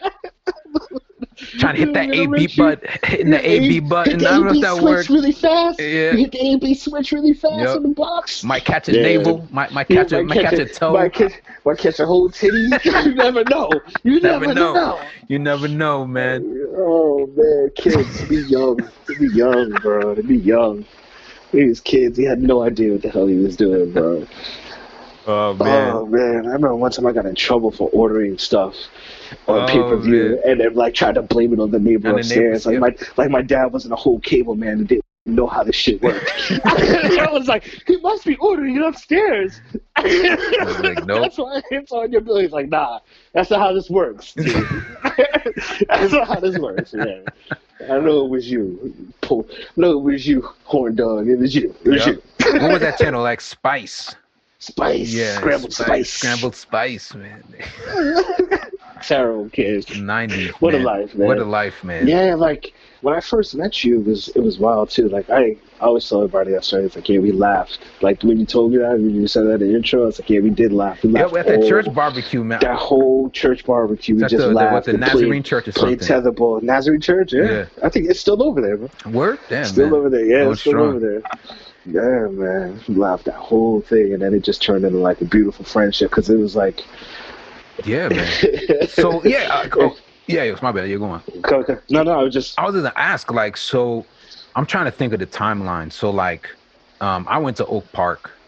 [1.58, 4.18] Trying to hit that A B button, hitting the A B Hit button.
[4.18, 5.08] the I don't know if A-B that switch worked.
[5.08, 5.80] really fast.
[5.80, 6.10] Yeah.
[6.12, 7.76] You hit the A B switch really fast Yup.
[7.78, 8.44] in the box.
[8.44, 9.02] Might catch a Yeah.
[9.02, 10.92] navel, might might Yeah, catch a might catch a toe.
[10.92, 11.32] Might catch,
[11.64, 12.68] might catch a whole titty.
[12.84, 13.70] you never know.
[14.02, 14.74] You Never never, know.
[14.74, 15.00] know.
[15.28, 16.44] You never know, man.
[16.76, 18.78] Oh man, kids be young.
[19.18, 20.16] Be young, bro.
[20.16, 20.84] Be young.
[21.52, 22.16] He was kids.
[22.16, 24.26] He had no idea what the hell he was doing, bro.
[25.26, 25.90] Oh man.
[25.94, 28.74] Oh man, I remember one time I got in trouble for ordering stuff
[29.46, 32.10] on Oh, pay per view, and then like tried to blame it on the neighbor
[32.10, 32.66] the upstairs.
[32.66, 35.62] neighbors, like my like my dad wasn't a whole cable man and didn't know how
[35.62, 36.50] this shit works.
[36.64, 39.60] I was like, he must be ordering it upstairs.
[39.96, 40.04] like,
[41.06, 41.22] nope.
[41.22, 42.38] That's why it's on your bill.
[42.38, 43.00] He's like, nah,
[43.32, 44.34] that's not how this works.
[44.36, 47.24] that's not how this works, man.
[47.82, 48.94] I know it was you.
[49.22, 51.28] Po- No, it was you, horn dog.
[51.28, 51.74] It was you.
[51.84, 52.16] It was Yep.
[52.44, 52.52] you.
[52.60, 53.40] What was that channel like?
[53.40, 54.14] Spice.
[54.58, 55.12] Spice.
[55.14, 56.12] Yeah, Scrambled spice.
[56.12, 57.42] Scrambled spice, man.
[59.02, 59.86] Terrible kids.
[59.86, 60.50] 90s.
[60.60, 61.26] What a life, man.
[61.28, 62.06] What a life, man.
[62.06, 65.08] Yeah, like when I first met you, it was it was wild too.
[65.08, 66.84] Like I, I always tell everybody that story.
[66.84, 67.78] It's like, yeah, we laughed.
[68.02, 70.28] Like when you told me that, when you said that in the intro, it's like,
[70.28, 71.02] yeah, we did laugh.
[71.02, 71.32] We Yeah, laughed.
[71.32, 72.60] we at that church barbecue, man.
[72.60, 74.72] That whole church barbecue, we That's just the- the- laughed.
[74.72, 76.32] what, the Nazarene played, church or played something?
[76.32, 76.62] tetherball.
[76.62, 77.42] Nazarene church, yeah.
[77.50, 77.64] Yeah.
[77.82, 78.88] I think it's still over there, bro.
[79.10, 79.38] Word?
[79.48, 79.94] Damn, still man.
[79.98, 80.88] over there, yeah, Going it's still strong.
[80.88, 81.22] over there.
[81.86, 85.24] Yeah, man, we laughed that whole thing, and then it just turned into like a
[85.24, 86.84] beautiful friendship because it was like,
[87.84, 88.30] Yeah, man.
[88.88, 89.48] So, yeah.
[89.50, 89.96] Uh, oh,
[90.30, 90.88] yeah, it was my bad.
[90.88, 91.22] You're going.
[91.52, 91.74] Okay.
[91.90, 94.08] no, no, I was just I was gonna ask, like, so
[94.54, 95.92] I'm trying to think of the timeline.
[95.92, 96.48] So, like,
[97.00, 98.40] um, I went to Oak Park.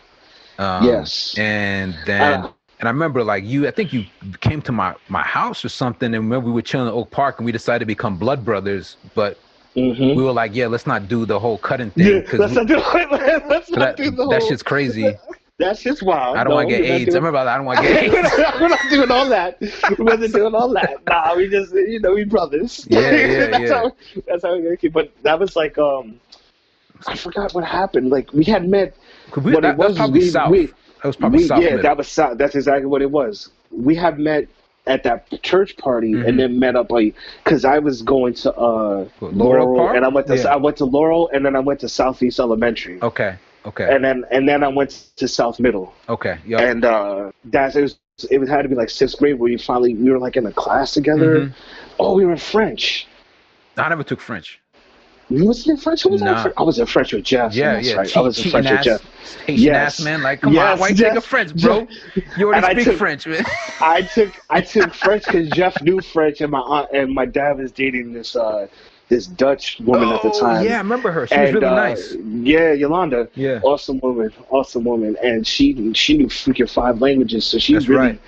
[0.59, 1.35] Um, Yes.
[1.37, 2.49] And then, Uh.
[2.79, 4.07] and I remember, like, you, I think you
[4.40, 7.38] came to my my house or something, and remember we were chilling at Oak Park,
[7.38, 9.42] and we decided to become blood brothers, but
[9.77, 10.14] Mhm.
[10.14, 12.79] we were like, yeah, let's not do the whole cutting thing Yeah, let's not do
[12.79, 13.45] it.
[13.49, 14.49] Let's not that, do the that whole.
[14.49, 15.18] shit's crazy.
[15.59, 16.37] That's just wild.
[16.37, 17.03] I don't No, want to get AIDS.
[17.03, 18.38] I doing- remember I don't want to get we're, AIDS.
[18.38, 19.61] not, we're not doing all that.
[19.99, 20.97] we're not doing all that.
[21.09, 22.87] Nah, we just, you know, we brothers.
[22.88, 23.75] Yeah, yeah, that's yeah.
[23.75, 23.93] How,
[24.27, 24.93] that's how we get it.
[24.93, 26.19] But that was like, um,
[27.07, 28.11] I forgot what happened.
[28.11, 28.97] Like we had met.
[29.37, 30.51] we, What that, it was probably we- south.
[30.51, 31.61] we- that was probably we- south.
[31.62, 31.83] yeah, middle.
[31.83, 32.38] that was south.
[32.38, 33.51] That's exactly what it was.
[33.71, 34.49] We had met
[34.87, 36.27] at that church party Mhm.
[36.29, 39.95] and then met up like because I was going to uh Laurel Park?
[39.97, 40.53] and I went to Yeah.
[40.53, 43.37] I went to Laurel and then I went to Southeast Elementary okay.
[43.64, 43.94] Okay.
[43.94, 46.38] and then and then I went to South Middle okay.
[46.44, 46.59] Yo.
[46.59, 47.98] and uh that's it was
[48.31, 50.46] it was, had to be like sixth grade where we finally we were like in
[50.46, 51.40] a class together.
[51.46, 51.55] Mhm.
[51.98, 53.07] Oh, we were in French.
[53.77, 54.61] I never took French.
[55.31, 56.03] You was in French?
[56.03, 56.53] Who was I in Nah.
[56.59, 57.55] I was in French with Jeff.
[57.55, 57.94] Yeah, yeah.
[57.94, 58.07] right.
[58.07, 59.03] Cheat, I was in French with Jeff.
[59.46, 59.98] Haitian Yes.
[60.01, 60.22] ass man.
[60.22, 61.87] Like, come Yes, on, why you taking French, bro?
[62.37, 63.44] You already And speak took- French, man.
[63.81, 67.59] I took I took French because Jeff knew French, and my aunt and my dad
[67.59, 68.66] was dating this uh
[69.09, 70.65] this Dutch woman at the Oh, time.
[70.65, 71.27] yeah, I remember her.
[71.27, 72.15] She and, was really uh, nice.
[72.15, 73.29] Yeah, Yolanda.
[73.35, 73.61] Yeah.
[73.62, 74.33] Awesome woman.
[74.51, 75.17] Awesome woman.
[75.23, 78.21] And she she knew freaking five languages, so she That's really right.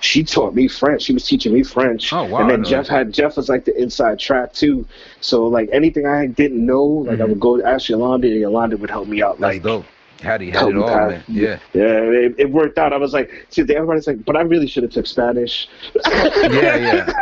[0.00, 1.02] she taught me French.
[1.02, 2.12] She was teaching me French.
[2.12, 2.92] Oh, wow, And then Jeff that.
[2.94, 4.86] had Jeff was like the inside track too.
[5.20, 7.28] So like anything I didn't know, like I Mhm.
[7.30, 9.38] would go ask Yolanda, and Yolanda would help me out.
[9.40, 9.84] That's like dope.
[10.20, 11.24] Had he had help it all, man.
[11.28, 11.58] Yeah.
[11.72, 12.92] Yeah, it, it worked out.
[12.92, 15.68] I was like, see, everybody's like, but I really should have took Spanish.
[16.06, 17.12] Yeah, yeah.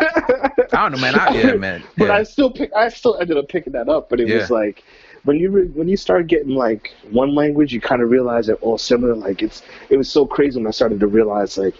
[0.72, 1.14] I don't know, man.
[1.18, 1.82] I, yeah, man.
[1.96, 2.70] But I still pick.
[2.74, 4.08] I still ended up picking that up.
[4.10, 4.82] But it was like
[5.24, 8.56] when you re- when you start getting like one language, you kind of realize they're
[8.56, 9.14] all similar.
[9.14, 11.74] Like it's it was so crazy when I started to realize like.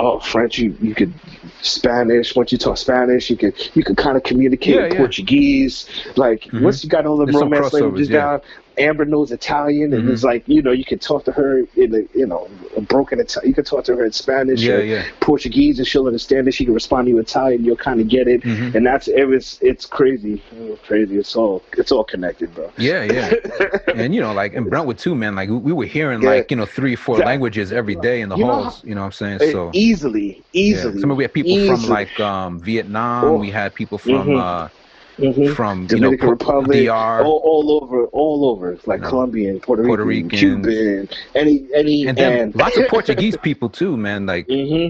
[0.00, 0.60] Oh, French!
[0.60, 1.12] You you could
[1.60, 2.36] Spanish.
[2.36, 4.96] Once you talk Spanish, you could you could kind of communicate Yeah, in yeah.
[4.98, 5.88] Portuguese.
[6.14, 6.62] Like Mhm.
[6.62, 8.16] once you got all the There's romance languages yeah.
[8.20, 8.40] down,
[8.78, 10.12] Amber knows Italian, and Mhm.
[10.12, 13.18] it's like you know you can talk to her in a you know a broken
[13.20, 13.48] Italian.
[13.48, 15.04] You can talk to her in Spanish Yeah, or yeah.
[15.20, 16.52] Portuguese, and she'll understand it.
[16.54, 17.64] She can respond to you in Italian.
[17.64, 18.74] You'll kind of get it, Mhm.
[18.74, 21.16] and that's it was it's crazy, It's crazy.
[21.18, 22.70] It's all it's all connected, bro.
[22.78, 23.32] Yeah, yeah.
[23.94, 25.34] and you know, like in Brentwood too, man.
[25.34, 26.30] Like we- we were hearing Yeah.
[26.30, 28.82] like you know three, four That- languages every day in the You know halls.
[28.84, 29.52] You know what I'm saying?
[29.52, 30.60] So easily, yeah.
[30.62, 31.00] easily.
[31.00, 33.24] Some of we had people from like um, Vietnam.
[33.24, 33.36] Oh.
[33.36, 34.40] We had people from Mhm.
[34.40, 34.68] uh,
[35.18, 35.54] Mhm.
[35.56, 37.24] from Dominican know Republic, DR.
[37.24, 39.08] all, all over, all over, like No.
[39.08, 40.28] Colombian, Puerto, Puerto Rican.
[40.30, 44.26] Cuban, any, any, and then lots of Portuguese people too, man.
[44.26, 44.88] Like hmm yeah,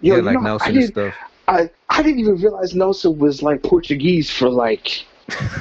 [0.00, 1.14] Yo, you like know, Nelson and stuff.
[1.48, 5.06] I, I didn't even realize Nelson was like Portuguese for like,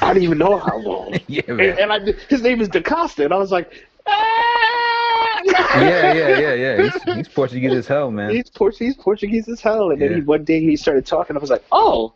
[0.02, 1.20] I didn't even know how long.
[1.28, 1.76] Yeah, and, man.
[1.80, 2.00] and I,
[2.30, 3.72] his name is DaCosta, and I was like,
[4.08, 5.42] ah!
[5.46, 6.82] yeah, yeah, yeah, yeah.
[6.84, 8.34] He's, he's Portuguese as hell, man.
[8.34, 9.92] He's Portuguese, Portuguese as hell.
[9.92, 11.36] And then he, one day he started talking.
[11.36, 12.14] I was like, oh,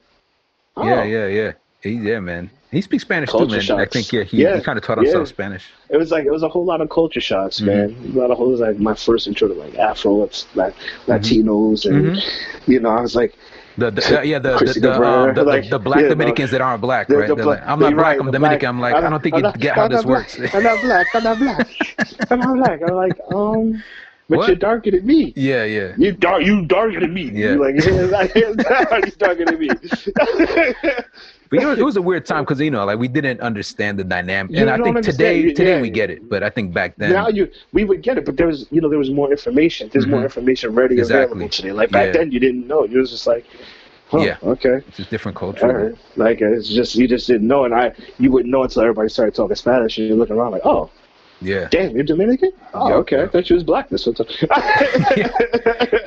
[0.77, 0.83] oh.
[0.83, 1.51] Yeah, yeah, yeah.
[1.81, 2.49] He, yeah, man.
[2.71, 3.81] He speaks Spanish Culture too, man.
[3.81, 5.05] I think yeah, he, Yeah, he kind of taught yeah.
[5.05, 5.65] himself Spanish.
[5.89, 7.65] It was like it was a whole lot of culture shocks, Mhm.
[7.65, 8.13] man.
[8.15, 10.75] A lot of it was like my first intro to like Afro, it's like
[11.07, 12.71] Latinos, and Mm-hmm.
[12.71, 13.33] you know, I was like,
[13.77, 16.15] The, the, yeah the the, Christy the, um, the, like, the, black yeah, no.
[16.15, 17.27] Dominicans that aren't black, right?
[17.27, 18.59] the They're bla- like, I'm not black, right, I'm Dominican.
[18.59, 20.37] black- I'm like, I don't think you not- get how I'm this works.
[20.53, 21.15] I'm not black.
[21.15, 21.67] I'm not black.
[22.29, 22.81] I'm not black.
[22.87, 23.81] I'm like, um,
[24.27, 24.47] but What?
[24.49, 25.33] you're darker than me.
[25.35, 25.93] yeah, yeah.
[25.97, 26.43] You dark.
[26.43, 27.31] You darker than me.
[27.33, 27.51] Yeah.
[27.55, 28.31] You like,
[29.05, 29.69] he's darker than me.
[31.49, 33.97] But it was, it was a weird time because you know, like we didn't understand
[33.97, 36.29] the dynamic, You and I think today, you- today we get it.
[36.29, 38.81] But I think back then, now you we would get it, but there was you
[38.81, 39.89] know there was more information.
[39.91, 40.25] There's more Mhm.
[40.25, 41.23] information ready Exactly.
[41.25, 41.71] available today.
[41.71, 42.11] Like back Yeah.
[42.21, 42.83] then, you didn't know.
[42.85, 43.45] You was just like,
[44.09, 44.37] huh, Yeah.
[44.43, 45.67] okay, it's just different culture.
[45.67, 45.95] right.
[46.17, 49.33] Like it's just you just didn't know, and I you wouldn't know until everybody started
[49.33, 50.89] talking Spanish, and you're looking around like, oh,
[51.41, 52.51] Yeah, damn, you're Dominican.
[52.73, 54.27] Oh, okay, I thought you was black this whole time.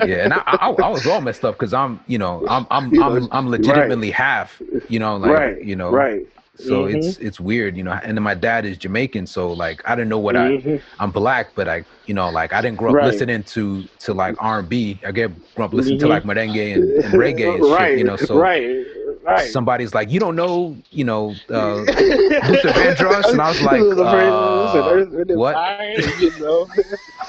[0.01, 2.93] yeah, and I, I, I was all messed up because I'm, you know, I'm, I'm,
[3.01, 6.21] I'm, I'm legitimately half, you know, like, right, you know, right.
[6.55, 6.93] So Mhm.
[6.95, 7.93] it's it's weird, you know.
[8.03, 10.79] And then my dad is Jamaican, so like I didn't know what Mhm.
[10.99, 13.05] I I'm black, but I you know like I didn't grow up Right.
[13.05, 15.01] listening to to like R and B.
[15.05, 16.09] I get grew up listening to Mhm.
[16.09, 18.17] like merengue and, and reggae and right, shit, you know.
[18.17, 18.85] So right,
[19.23, 19.49] right.
[19.51, 23.85] somebody's like, you don't know, you know, uh, Luther Vandross, and I was like, uh,
[23.85, 25.53] Vandross and Earth, Wind and what?
[25.55, 26.67] Fire, you know.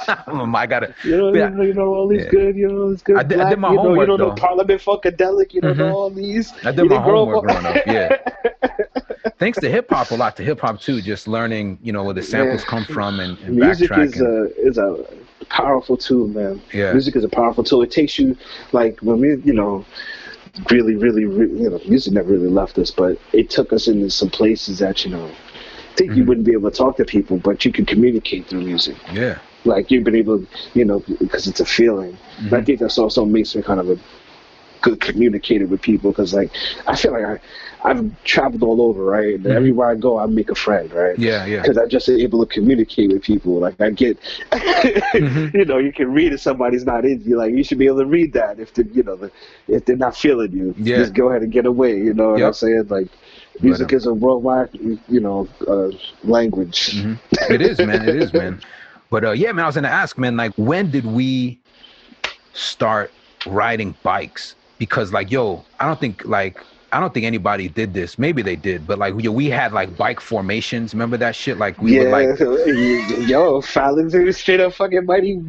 [0.55, 0.95] I gotta.
[1.05, 1.51] You know, Yeah.
[1.63, 2.31] you know, all these Yeah.
[2.31, 4.19] good, you know, all these good I did- I did my you know, you don't
[4.19, 4.33] know.
[4.33, 6.53] Parliament Funkadelic, you don't know all these.
[6.65, 7.87] I did You my homework up- growing up.
[7.87, 8.19] Yeah.
[9.39, 11.01] Thanks to hip hop a lot to hip hop too.
[11.03, 12.69] Just learning, you know, where the samples Yeah.
[12.69, 15.05] come from and, and Music is a is a
[15.49, 16.61] powerful tool, man.
[16.73, 16.93] Yeah.
[16.93, 17.83] Music is a powerful tool.
[17.83, 18.37] It takes you
[18.73, 19.85] like when we, you know,
[20.71, 24.11] really, really, really, you know, music never really left us, but it took us into
[24.11, 26.27] some places that you know, I think you Mhm.
[26.27, 28.97] wouldn't be able to talk to people, but you could communicate through music.
[29.13, 29.39] yeah.
[29.65, 32.17] Like you've been able, you know, because it's a feeling.
[32.39, 33.99] And I think that's also makes me kind of a
[34.85, 36.51] good communicator with people because, like,
[36.87, 39.35] I feel like I, I've traveled all over, right?
[39.35, 39.57] And Mhm.
[39.61, 41.19] everywhere I go, I make a friend, right?
[41.19, 41.63] Yeah, yeah.
[41.63, 43.55] Because I'm just able to communicate with people.
[43.59, 44.19] Like I get,
[44.53, 45.53] Mhm.
[45.55, 47.37] you know, you can read if somebody's not in you.
[47.37, 49.31] Like you should be able to read that if they, you know, the,
[49.69, 50.75] if they're not feeling you.
[50.79, 50.97] Yeah.
[50.97, 51.97] Just go ahead and get away.
[51.99, 52.87] You know what I'm saying?
[52.89, 53.09] Like
[53.61, 54.71] music is a worldwide,
[55.09, 55.91] you know, uh,
[56.25, 57.03] language.
[57.03, 57.19] Mhm.
[57.51, 58.09] It is, man.
[58.09, 58.61] It is, man.
[59.11, 61.59] But uh, yeah, man, I was gonna ask, man, like, when did we
[62.53, 63.13] start
[63.47, 64.55] riding bikes?
[64.79, 66.59] Because, like, yo, I don't think like
[66.95, 68.21] I don't think anybody did this.
[68.21, 70.95] Maybe they did, but like, yo, we had like bike formations.
[70.95, 71.59] Remember that shit?
[71.59, 72.39] Like, we yeah, would like,
[73.29, 75.43] yo, Fallon's are straight up fucking mighty,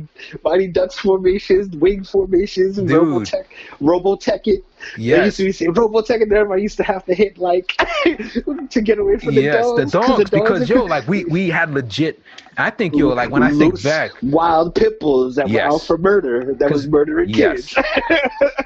[0.44, 2.90] mighty ducks formations, wing formations, Dude.
[2.90, 3.46] Robotech,
[3.80, 4.66] Robotech it.
[4.98, 7.76] They used yes, to be saying Robotech and i used to have to hit like
[8.70, 9.92] to get away from the yes, dogs.
[9.92, 10.30] the 'cause dogs.
[10.30, 12.22] Because yo, like, we we had legit.
[12.58, 15.70] I think yo, like, when I think back, wild pit bulls that Yes.
[15.70, 17.74] were out for murder, that was murdering yes.
[17.74, 17.88] kids.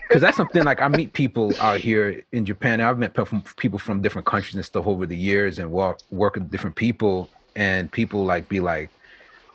[0.08, 2.82] because that's something like I meet people out here in Japan.
[2.82, 3.16] I've met
[3.58, 7.30] people from different countries and stuff over the years, and walk work with different people,
[7.56, 8.90] and people like be like,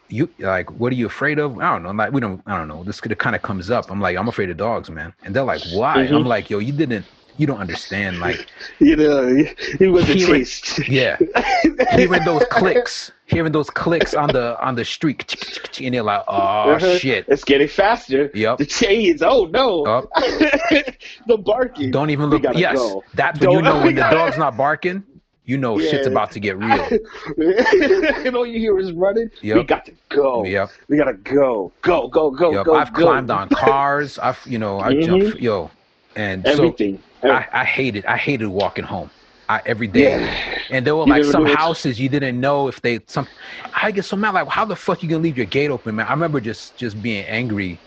[0.09, 1.91] "You like, what are you afraid of?" I don't know.
[1.93, 2.41] Like we don't.
[2.47, 2.85] I don't know.
[2.85, 3.91] This could kind of comes up.
[3.91, 6.15] I'm like, I'm afraid of dogs, man, and they're like, "Why?" Mhm.
[6.17, 7.07] I'm like, "Yo, you didn't.
[7.37, 8.21] You don't understand.
[8.21, 8.47] Like,
[8.79, 9.45] you know, he,
[9.79, 10.05] Hearing-
[10.45, 10.87] chased.
[10.89, 11.17] yeah,
[11.91, 15.35] hearing those clicks, hearing those clicks on the on the street,
[15.83, 16.97] and they're like, "Oh Uh-huh.
[16.99, 18.31] shit." It's getting faster.
[18.35, 18.59] Yep.
[18.59, 19.21] The chains.
[19.23, 19.85] Oh no.
[19.85, 20.05] Yup.
[21.27, 21.91] the barking.
[21.91, 22.45] Don't even look.
[22.55, 23.03] Yes, go.
[23.15, 25.03] that's when you Don't- know when the dog's not barking.
[25.47, 26.89] You know shit's about to get real.
[28.27, 29.31] and all you hear is running.
[29.43, 30.45] We got to go.
[30.45, 30.71] Yep.
[30.89, 31.73] We gotta go.
[31.83, 32.09] Go.
[32.09, 32.31] Go.
[32.31, 32.53] Go.
[32.53, 32.65] Yep.
[32.65, 32.75] Go.
[32.75, 33.03] I've go.
[33.03, 34.19] climbed on cars.
[34.23, 35.05] I've you know I Mhm.
[35.05, 35.71] jumped yo,
[36.17, 37.03] and everything.
[37.23, 39.11] so I, I hated I hated walking home.
[39.51, 40.59] I, every day, Yeah.
[40.71, 43.29] and there were like some houses you didn't know if they some.
[43.75, 46.07] I get so mad like how the fuck you gonna leave your gate open, man?
[46.07, 47.83] I remember just just being angry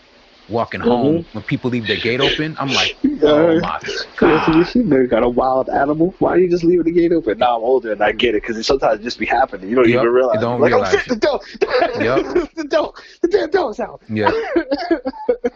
[0.48, 0.88] walking Mm-hmm.
[0.90, 2.56] home when people leave their gate open.
[2.58, 3.80] I'm like, oh my
[4.16, 4.74] god.
[4.74, 6.14] You know, you got a wild animal.
[6.18, 7.38] Why are you just leaving the gate open?
[7.38, 9.68] Now I'm older and I get it because it sometimes just be happening.
[9.68, 10.34] You don't Yup, even realize.
[10.36, 11.40] you don't like, realize oh shit, the door,
[12.02, 12.54] Yup.
[12.54, 12.92] the door,
[13.22, 14.00] the damn door's out.
[14.08, 14.30] Yeah.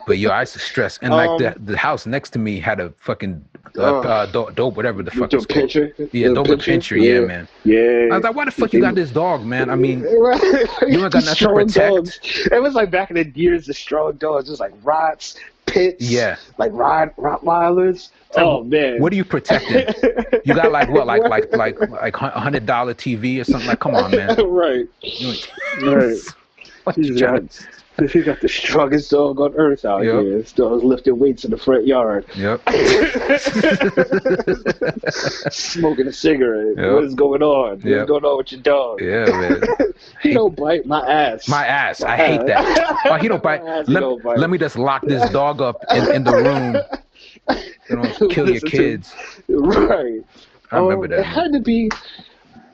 [0.07, 2.59] But yo, I used to stress, and like Um, the the house next to me
[2.61, 3.45] had a fucking
[3.78, 5.74] uh, Uh, uh, dope, dope, whatever the fuck it's called.
[6.12, 6.97] Yeah, dope with picture.
[6.97, 7.49] Yeah, man.
[7.64, 8.09] Yeah.
[8.11, 9.70] I was like, why the fuck you got this dog, man?
[9.70, 10.26] I mean, you
[11.05, 11.95] ain't got nothing to protect.
[11.95, 12.20] Dogs.
[12.53, 16.37] It was like back in the years, the strong dogs, just like rots, pits, Yeah.
[16.59, 18.11] like rot Rottweilers.
[18.35, 19.87] Oh man, what are you protecting?
[20.45, 23.68] You got like what, like like like like a hundred dollar TV or something?
[23.68, 24.37] Like, come on, man.
[24.51, 25.35] right, You
[26.01, 27.66] ain't-
[27.97, 30.22] What you got, to- he got the strongest dog on earth out Yep.
[30.22, 30.38] here.
[30.38, 32.62] This dog's lifting weights in the front yard, Yep.
[35.53, 36.76] smoking a cigarette.
[36.76, 36.93] Yep.
[36.95, 37.80] What is going on?
[37.80, 37.99] Yep.
[37.99, 39.01] What's going on with your dog?
[39.01, 39.61] Yeah, man.
[40.22, 41.49] He don't bite my ass.
[41.49, 42.03] My ass.
[42.03, 42.99] I hate that.
[43.07, 43.62] Oh, he don't bite.
[43.64, 44.38] My ass, Let, don't bite.
[44.38, 46.76] let me just lock this dog up in, in the room.
[47.90, 49.12] You know, kill your to- kids.
[49.49, 50.20] right.
[50.70, 51.18] I remember Um, that.
[51.20, 51.90] It had to be.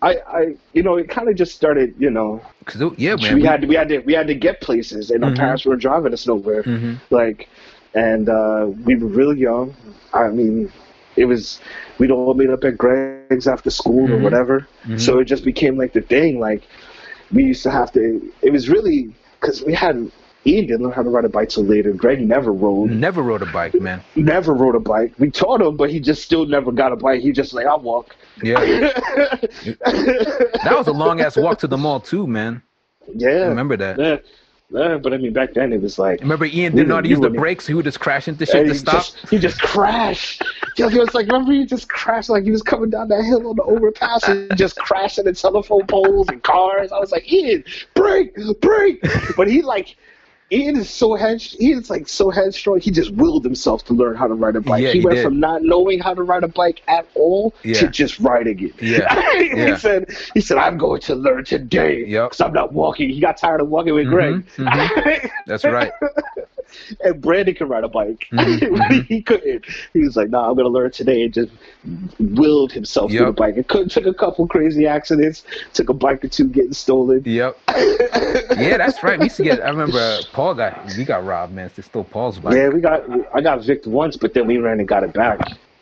[0.00, 1.94] I, I, you know, it kind of just started.
[1.98, 3.34] You know, 'Cause it- yeah, man.
[3.34, 5.36] we we- had to, we had to, we had to get places, and our Mhm.
[5.38, 6.62] parents were driving us nowhere.
[6.62, 6.98] Mhm.
[7.10, 7.48] Like,
[7.94, 9.74] and uh, we were really young.
[10.12, 10.70] I mean,
[11.16, 11.60] it was
[11.98, 14.22] we'd all meet up at Greg's after school or Mhm.
[14.22, 14.66] whatever.
[14.86, 15.00] Mhm.
[15.00, 16.38] So it just became like the thing.
[16.38, 16.62] Like,
[17.32, 18.22] we used to have to.
[18.42, 20.12] It was really because we hadn't.
[20.48, 21.92] Ian didn't learn how to ride a bike till later.
[21.92, 22.90] Greg never rode.
[22.90, 24.02] Never rode a bike, man.
[24.16, 25.12] Never rode a bike.
[25.18, 27.20] We taught him, but he just still never got a bike.
[27.20, 28.16] He just like I walk.
[28.42, 28.58] Yeah.
[30.64, 32.62] That was a long ass walk to the mall too, man.
[33.14, 33.28] yeah.
[33.28, 33.98] I remember that.
[33.98, 34.16] Yeah.
[34.70, 37.00] Yeah, but I mean, back then it was like Remember Ian We didn't know how
[37.00, 37.66] to use the brakes.
[37.66, 38.96] He would just crash into shit to stop.
[38.96, 40.42] just he just crashed.
[40.76, 43.48] Yeah, he was like, remember he just crashed like he was coming down that hill
[43.48, 46.92] on the overpass and just crashing the telephone poles and cars.
[46.92, 49.02] I was like, Ian, brake, brake.
[49.36, 49.96] But he like.
[50.50, 51.42] Ian is so head.
[51.60, 52.80] Ian's like so headstrong.
[52.80, 54.82] He just willed himself to learn how to ride a bike.
[54.82, 55.24] Yeah, he, he went did.
[55.24, 57.80] from not knowing how to ride a bike at all Yeah.
[57.80, 58.82] to just riding it.
[58.82, 59.32] Yeah,
[59.72, 60.10] he said.
[60.34, 62.30] He said, "I'm going to learn today Yep.
[62.30, 64.44] because I'm not walking." He got tired of walking with Mhm,
[65.02, 65.30] Greg.
[65.46, 65.92] That's right.
[67.04, 68.26] and Brandon can ride a bike.
[68.32, 69.64] Mhm, he couldn't.
[69.92, 71.52] He was like, "Nah, I'm gonna learn today," and just
[72.18, 73.26] willed himself to Yep.
[73.26, 73.56] the bike.
[73.56, 75.44] It could took a couple crazy accidents.
[75.74, 77.22] Took a bike or two getting stolen.
[77.24, 77.58] Yep.
[78.58, 79.18] Yeah, that's right.
[79.18, 79.60] We used to get.
[79.64, 80.86] I remember Paul got.
[80.96, 81.70] We got robbed, man.
[81.76, 82.54] It's still Paul's bike.
[82.54, 83.02] yeah, we got.
[83.34, 85.38] I got Vic once, but then we ran and got it back.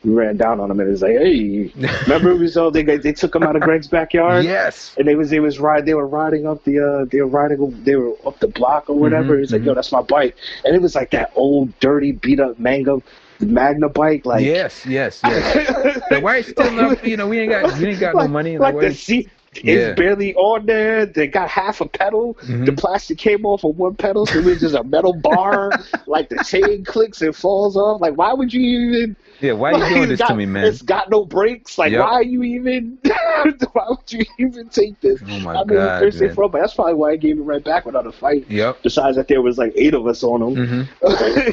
[0.06, 1.72] Ran down on him and was like, "Hey,
[2.06, 4.94] remember we saw they they took him out of Greg's backyard." Yes.
[4.96, 7.82] And they was they was ride they were riding up the uh they were riding
[7.82, 9.36] they were up the block or whatever.
[9.36, 10.36] Mhm, He's like, yo, that's my bike.
[10.64, 13.02] And it was like that old dirty beat up mango
[13.40, 14.86] Magna bike, like yes.
[14.86, 15.20] Yes.
[15.24, 16.00] Yes.
[16.10, 17.04] Like, why is still up?
[17.04, 17.78] You know, we ain't got.
[17.78, 18.58] We ain't got no money.
[18.58, 19.28] Like Like, the seat
[19.58, 19.94] is Yeah.
[19.94, 21.06] barely on there.
[21.06, 22.34] They got half a pedal.
[22.42, 22.66] Mhm.
[22.66, 25.74] The plastic came off of one pedal, so it was just a metal bar.
[26.06, 28.00] like the chain clicks and falls off.
[28.00, 29.16] Like why would you even?
[29.40, 29.52] yeah.
[29.52, 30.64] Why are you like, doing this got, to me, man?
[30.64, 31.78] It's got no brakes.
[31.78, 32.00] Like Yep.
[32.00, 32.98] why are you even?
[33.72, 35.20] why would you even take this?
[35.28, 36.34] Oh my I mean, God, Thursday man.
[36.34, 38.46] from, but that's probably why I gave it right back without a fight.
[38.48, 38.78] Yep.
[38.82, 40.66] Besides that, there was like eight of us on him.
[40.66, 40.82] hmm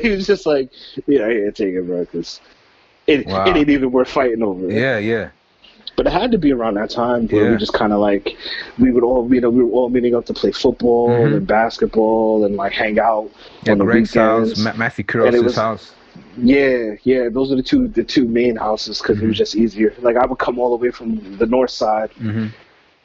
[0.02, 0.70] he was just like,
[1.08, 2.40] "Yeah, I can't take it, bro, 'cause
[3.08, 3.46] it, Wow.
[3.48, 4.98] it ain't even worth fighting over." Yeah.
[4.98, 5.30] Yeah.
[5.96, 7.52] But it had to be around that time where Yeah.
[7.52, 8.36] we just kind of like
[8.80, 11.38] we would all, you know, we were all meeting up to play football Mhm.
[11.38, 13.30] and basketball and like hang out
[13.64, 13.74] Yeah.
[13.74, 14.64] on the Greg's house, weekends.
[14.64, 15.94] Ma- Matthew Kuros' house.
[16.38, 19.26] Yeah, yeah, those are the two the two main houses because Mm-hmm.
[19.26, 19.94] it was just easier.
[20.02, 22.48] Like I would come all the way from the north side, hmm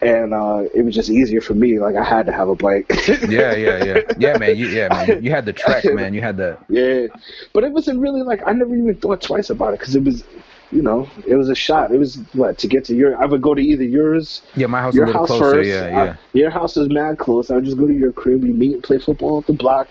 [0.00, 1.80] and uh, it was just easier for me.
[1.80, 2.86] Like I had to have a bike.
[3.28, 3.54] Yeah.
[3.56, 3.84] Yeah.
[3.84, 3.98] Yeah.
[4.16, 4.56] Yeah, man.
[4.56, 4.68] You.
[4.68, 5.22] Yeah, man.
[5.24, 6.14] You had the trek, man.
[6.14, 6.56] You had the.
[6.68, 7.08] Yeah,
[7.52, 10.22] but it wasn't really like I never even thought twice about it because it was,
[10.70, 11.92] you know, it was a shot.
[11.92, 13.16] It was what to get to your.
[13.20, 15.54] I would go to either yours, Yeah, my house your a little house closer.
[15.56, 15.68] first.
[15.68, 15.88] Yeah.
[15.88, 16.16] Yeah.
[16.34, 17.50] your house is mad close.
[17.50, 18.42] I would just go to your crib.
[18.42, 19.88] We meet and play football at the block,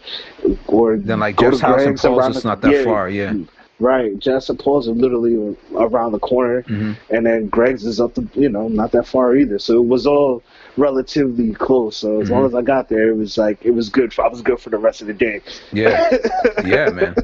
[0.67, 3.09] or Then like Jeff's house and Greg's Paul's around is not that yeah, far.
[3.09, 3.33] Yeah.
[3.79, 8.15] Right, Jess and Paul's are literally around the corner, hmm and then Greg's is up
[8.15, 9.59] the, you know, not that far either.
[9.59, 10.41] So it was all
[10.77, 11.95] relatively close.
[11.97, 12.47] So as long Mhm.
[12.47, 14.13] as I got there, it was like it was good.
[14.15, 15.41] For, I was good for the rest of the day.
[15.71, 16.09] Yeah.
[16.65, 17.15] Yeah, man.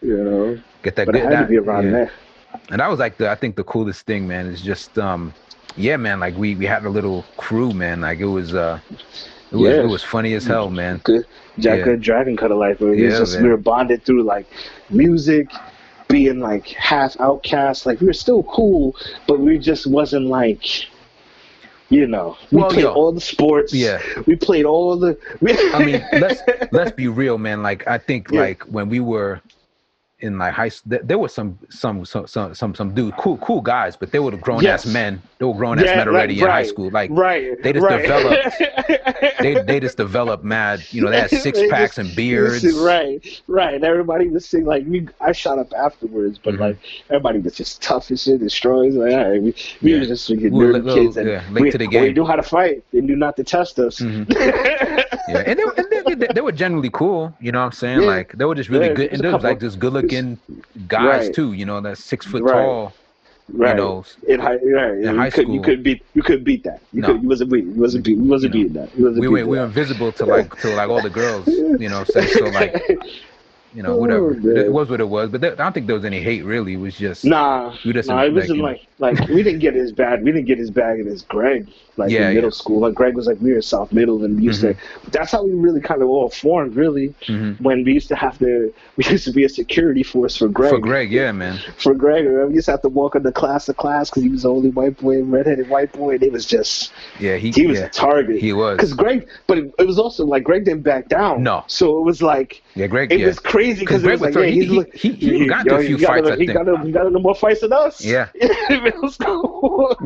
[0.00, 1.22] You know, Get that but good.
[1.22, 1.90] had to be around yeah.
[1.92, 2.12] there.
[2.72, 5.36] And that was like the I think the coolest thing, man, is just um
[5.76, 8.02] yeah, man, like we we had a little crew, man.
[8.02, 8.80] Like it was uh
[9.52, 9.78] it was Yeah.
[9.78, 11.02] it was funny as hell, man.
[11.04, 11.24] good
[11.58, 11.84] Jack Yeah.
[11.84, 12.80] good Dragon Cutter life.
[12.80, 13.40] It was Yeah, just man.
[13.40, 14.46] we were bonded through like
[14.90, 15.50] music,
[16.08, 17.86] being like half outcast.
[17.86, 18.96] Like we were still cool,
[19.26, 20.86] but we just wasn't like
[21.88, 22.36] you know.
[22.50, 22.94] We Well, played yo.
[22.94, 23.72] all the sports.
[23.72, 24.02] Yeah.
[24.26, 27.62] We played all the we, I mean, let's let's be real, man.
[27.62, 28.32] Like I think Yeah.
[28.32, 29.40] like when we were
[30.22, 33.36] in like high school, there, there were some some some some some, some dude cool
[33.38, 34.86] cool guys but they were grown Yes.
[34.86, 37.60] ass men they were grown ass Yeah, men already like, in high school like right.
[37.62, 38.02] they just right.
[38.02, 38.58] developed-
[39.40, 42.64] they they just developed mad you know they had six They packs just- and beards
[42.82, 43.74] Right, right.
[43.74, 45.08] And everybody was saying like we.
[45.20, 46.60] I shot up afterwards, but Mhm.
[46.60, 46.76] like
[47.10, 48.40] everybody was just tough as shit.
[48.42, 49.98] It's Like, all right, we, we Yeah.
[50.00, 52.36] were just freaking We were little- kids, and yeah, we, to the we knew how
[52.36, 52.82] to fight.
[52.92, 54.00] They knew not to test us.
[54.00, 54.28] Mhm.
[55.28, 57.72] yeah and they, were- and they, they, they were generally cool you know what i'm
[57.72, 60.11] saying like they were just really good and a there was like just good looking
[60.86, 61.34] guys Right.
[61.34, 62.52] too you know that's six foot Right.
[62.52, 62.92] tall
[63.52, 63.70] right.
[63.70, 64.94] you know in high, right.
[64.94, 66.02] in you high could, You could beat.
[66.14, 66.80] You could beat that.
[66.92, 67.08] You No.
[67.08, 67.22] could.
[67.22, 67.64] You wasn't beat.
[67.64, 68.16] You wasn't beat.
[68.18, 68.96] You wasn't You know, that.
[68.96, 71.46] You wasn't we were, we were invisible to like to like all the girls
[71.82, 72.72] you know what so like
[73.74, 75.96] you know whatever Oh, it was what it was but there, i don't think there
[75.96, 78.86] was any hate really it was just Nah, We just, nah, it wasn't know- like
[78.98, 80.22] like we didn't get as bad.
[80.22, 82.54] We didn't get as bad as Greg, like Yeah, in middle yeah.
[82.54, 82.80] school.
[82.80, 84.74] Like Greg was like we were South Middle, and we used to.
[85.10, 87.14] That's how we really kind of all formed, really.
[87.26, 87.60] Mhm.
[87.60, 90.70] When we used to have to, we used to be a security force for Greg.
[90.70, 93.74] for greg yeah man For Greg, we used to have to walk into class to
[93.74, 96.14] class because he was the only white boy, redheaded white boy.
[96.14, 98.40] And it was just yeah he, he was yeah, a target.
[98.40, 101.42] he was Because Greg, but it, it was also like Greg didn't back down.
[101.42, 101.64] No.
[101.66, 104.50] So it was like yeah greg it was crazy because it Greg was like, yeah,
[104.50, 107.06] he- he- he- he got into a few got fights, I he got he got
[107.06, 108.02] into more fights than us.
[108.04, 108.28] Yeah.
[108.70, 109.96] in middle school.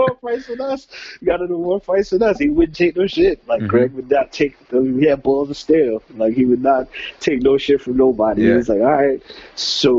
[0.00, 0.86] More fights than us.
[1.20, 2.38] He gotta into more fights than us.
[2.38, 3.46] He wouldn't take no shit.
[3.46, 3.68] Like Mhm.
[3.68, 4.56] Greg would not take.
[4.70, 6.02] He had balls of steel.
[6.16, 6.88] Like he would not
[7.20, 8.42] take no shit from nobody.
[8.42, 9.22] He was like, all right,
[9.54, 9.90] so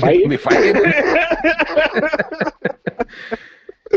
[0.00, 0.22] fight.
[0.28, 0.76] We fighting?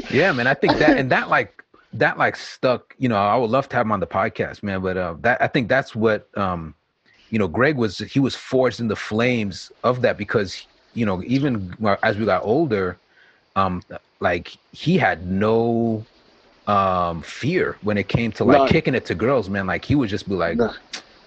[0.10, 1.64] yeah man i think that and that like
[1.94, 4.82] that like stuck you know i would love to have him on the podcast man
[4.82, 6.74] but uh that i think that's what um
[7.30, 11.22] you know greg was he was forged in the flames of that because you know
[11.26, 11.74] even
[12.04, 12.98] as we got older
[13.56, 13.82] um
[14.20, 16.06] like he had no
[16.68, 20.10] um fear when it came to like kicking it to girls man like he would
[20.10, 20.58] just be like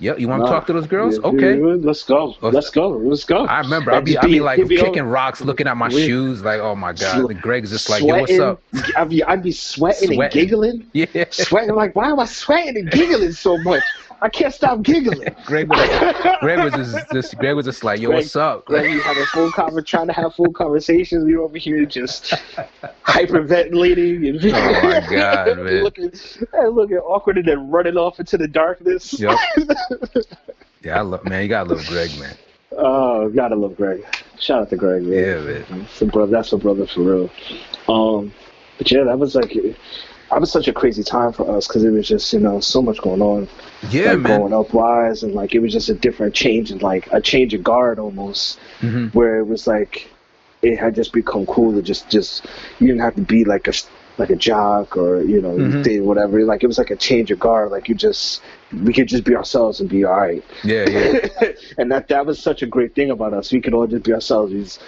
[0.01, 2.35] yeah you want to talk to those girls okay let's go.
[2.41, 2.89] Let's go.
[2.89, 3.47] Let's go.
[3.47, 6.75] I remember I'd be, I'd be like kicking rocks, looking at my shoes, like, oh
[6.75, 7.31] my god.
[7.31, 8.63] And Greg's just like, yo, what's up?
[8.97, 10.87] I'd be, I'd be sweating, and giggling.
[10.93, 11.25] Yeah.
[11.31, 13.83] Sweating like, why am I sweating and giggling so much?
[14.21, 15.29] I can't stop giggling.
[15.47, 15.89] Greg was
[16.41, 18.65] Greg was just, just Greg was just like, yo, Greg- what's up?
[18.65, 21.25] Greg, you having full conver- trying to have full conversations.
[21.25, 22.35] We over here just
[23.05, 25.83] hyperventilating and Oh my God, man.
[25.85, 26.11] looking,
[26.53, 29.19] looking awkward and then running off into the darkness.
[29.19, 29.39] Yep.
[30.81, 32.37] Yeah, I love man, you gotta love Greg, man.
[32.71, 34.05] Oh, gotta love Greg.
[34.39, 35.03] Shout out to Greg.
[35.03, 35.13] Man.
[35.13, 35.65] Yeah, man.
[35.81, 36.31] That's a brother.
[36.31, 37.31] That's a brother for real.
[37.89, 38.33] Um,
[38.79, 39.53] but yeah, that was like,
[40.31, 42.83] that was such a crazy time for us because it was just you know so
[42.83, 43.49] much going on.
[43.91, 44.39] Yeah, like man.
[44.39, 47.55] growing up wise, and like it was just a different change and like a change
[47.55, 50.09] of guard almost, hmm where it was like
[50.63, 52.47] it had just become cool to just just
[52.81, 53.73] you didn't have to be like a
[54.19, 55.83] like a jock or you know Mhm.
[55.83, 56.45] did whatever.
[56.45, 57.71] Like it was like a change of guard.
[57.71, 58.43] Like you just
[58.85, 60.45] we could just be ourselves and be all right.
[60.65, 61.53] Yeah, yeah.
[61.79, 63.53] and that that was such a great thing about us.
[63.53, 64.53] We could all just be ourselves.
[64.53, 64.79] These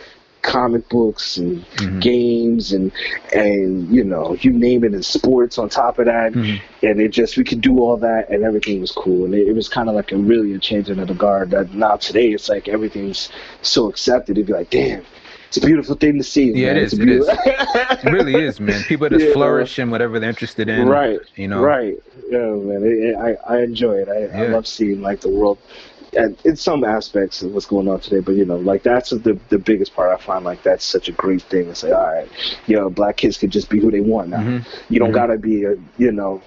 [0.42, 2.00] comic books and Mhm.
[2.00, 2.90] games and
[3.34, 6.60] and you know you name it and sports on top of that Mhm.
[6.82, 9.54] and it just we could do all that and everything was cool and it, it
[9.54, 12.48] was kind of like a really a changing of the guard that now today it's
[12.48, 13.28] like everything's
[13.62, 15.02] so accepted it'd be like damn
[15.48, 16.76] it's a beautiful thing to see Yeah, man.
[16.76, 16.92] it is.
[16.92, 17.28] It is.
[17.28, 18.80] It really is, man.
[18.84, 19.32] People just Yeah.
[19.32, 20.86] flourish in whatever they're interested in.
[20.88, 21.60] right You know.
[21.60, 21.98] right
[22.30, 25.58] yeah man it, it, I, I enjoy it I, I love seeing like the world
[26.12, 29.58] in some aspects of what's going on today but you know like that's the the
[29.58, 32.28] biggest part i find like that's such a great thing to say all right
[32.66, 34.66] yo black kids can just be who they want now Mhm.
[34.88, 35.14] you don't Mhm.
[35.14, 36.40] gotta be a you know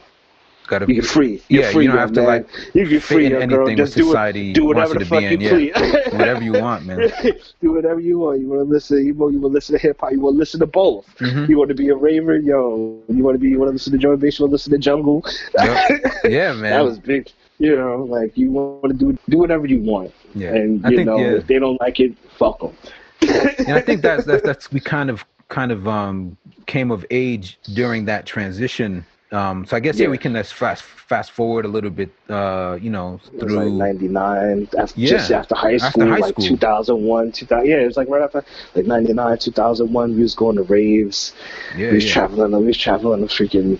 [0.66, 3.49] Gotta you're free you're Yeah, you don't have to, like, you can free in anything
[3.49, 5.49] girl just do, society it, do whatever you the to fuck be you yeah.
[5.49, 7.11] please whatever you want, man.
[7.61, 9.82] do whatever you want you want to listen you want you want to listen to
[9.82, 11.49] hip hop you want to listen to both Mhm.
[11.49, 13.91] you want to be a raver yo you want to be you want to listen
[13.91, 15.24] to Joy Bass you want to listen to Jungle
[15.61, 16.14] Yep.
[16.24, 16.72] Yeah, man.
[16.72, 17.30] that was big.
[17.60, 20.49] You know, like you want to do do whatever you want, yeah.
[20.49, 21.38] and you think know yeah.
[21.38, 22.76] if they don't like it, fuck them.
[23.22, 27.60] and I think that's that's that's we kind of kind of um came of age
[27.74, 29.06] during that transition.
[29.32, 30.12] Um, so I guess yeah, Yeah.
[30.12, 32.12] we can just fast fast forward a little bit.
[32.30, 36.18] Uh, you know, was like through '99, after, Yeah, just after high after school, high
[36.18, 37.70] like 2001, 2000.
[37.70, 38.43] Yeah, it was like right after
[38.76, 40.16] like '99, 2001.
[40.16, 41.34] We was going to raves.
[41.76, 42.14] yeah, we was yeah.
[42.14, 42.51] traveling.
[42.51, 43.80] We was traveling to freaking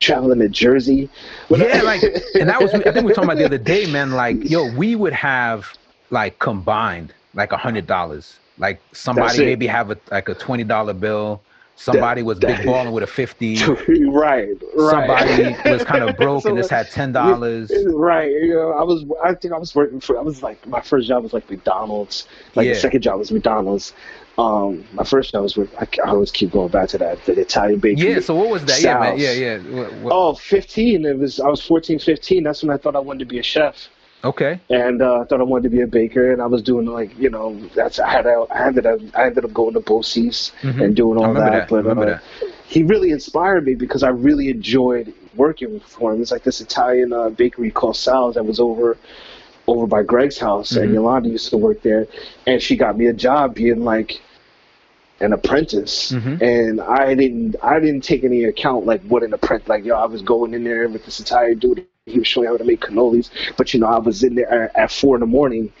[0.00, 1.08] traveling to Jersey.
[1.50, 2.02] yeah, like,
[2.34, 4.12] and that was I think we were talking about the other day, man.
[4.12, 5.66] Like, yo, we would have
[6.10, 8.38] like combined like a hundred dollars.
[8.58, 11.42] Like somebody maybe have a like a twenty dollar bill.
[11.76, 13.56] Somebody was big balling with a fifty.
[13.64, 15.54] right, right.
[15.54, 17.70] Somebody was kind of broke and just had ten dollars.
[17.86, 19.04] Right, you know, I was.
[19.22, 20.18] I think I was working for.
[20.18, 22.26] I was like, my first job was like McDonald's.
[22.56, 22.72] Like Yeah.
[22.74, 23.92] the second job was McDonald's.
[24.38, 25.74] Um, my first job was with.
[25.76, 27.24] I, I always keep going back to that.
[27.24, 28.12] The Italian bakery.
[28.14, 28.20] Yeah.
[28.20, 28.80] So what was that?
[28.80, 29.18] Yeah, man.
[29.18, 29.58] Yeah, yeah.
[29.58, 31.04] What- what- Oh, 15.
[31.04, 31.40] It was.
[31.40, 32.44] I was 14, 15.
[32.44, 33.88] That's when I thought I wanted to be a chef.
[34.24, 34.58] Okay.
[34.68, 37.16] and uh, I thought I wanted to be a baker, and I was doing like
[37.18, 40.84] you know that's I had I ended up I ended up going to BOCES Mhm.
[40.84, 41.52] and doing all that.
[41.52, 41.68] that.
[41.68, 42.22] But uh, that.
[42.66, 46.20] he really inspired me because I really enjoyed working for him.
[46.20, 48.96] It's like this Italian uh, bakery called Sal's that was over
[49.68, 50.94] over by Greg's house, and Mhm.
[50.94, 52.08] Yolanda used to work there,
[52.46, 54.20] and she got me a job being like
[55.20, 56.40] an apprentice Mhm.
[56.40, 60.06] and i didn't i didn't take any account like what an apprentice like yo i
[60.06, 62.80] was going in there with this entire dude he was showing me how to make
[62.80, 63.00] cannolis
[63.56, 65.72] but you know i was in there at, at four in the morning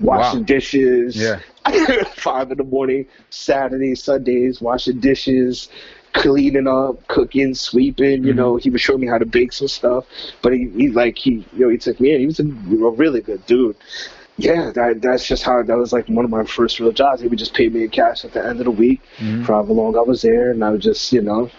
[0.00, 0.44] washing Wow.
[0.44, 1.38] dishes Yeah.
[2.14, 5.68] five in the morning saturdays sundays washing dishes
[6.12, 8.36] cleaning up cooking sweeping you Mhm.
[8.36, 10.04] know he was showing me how to bake some stuff
[10.42, 12.90] but he, he like he you know he took me in he was a, a
[12.90, 13.76] really good dude
[14.38, 17.20] yeah, that that's just how that was like one of my first real jobs.
[17.20, 19.44] They would just pay me in cash at the end of the week Mhm.
[19.44, 21.50] for however long I was there, and I would just you know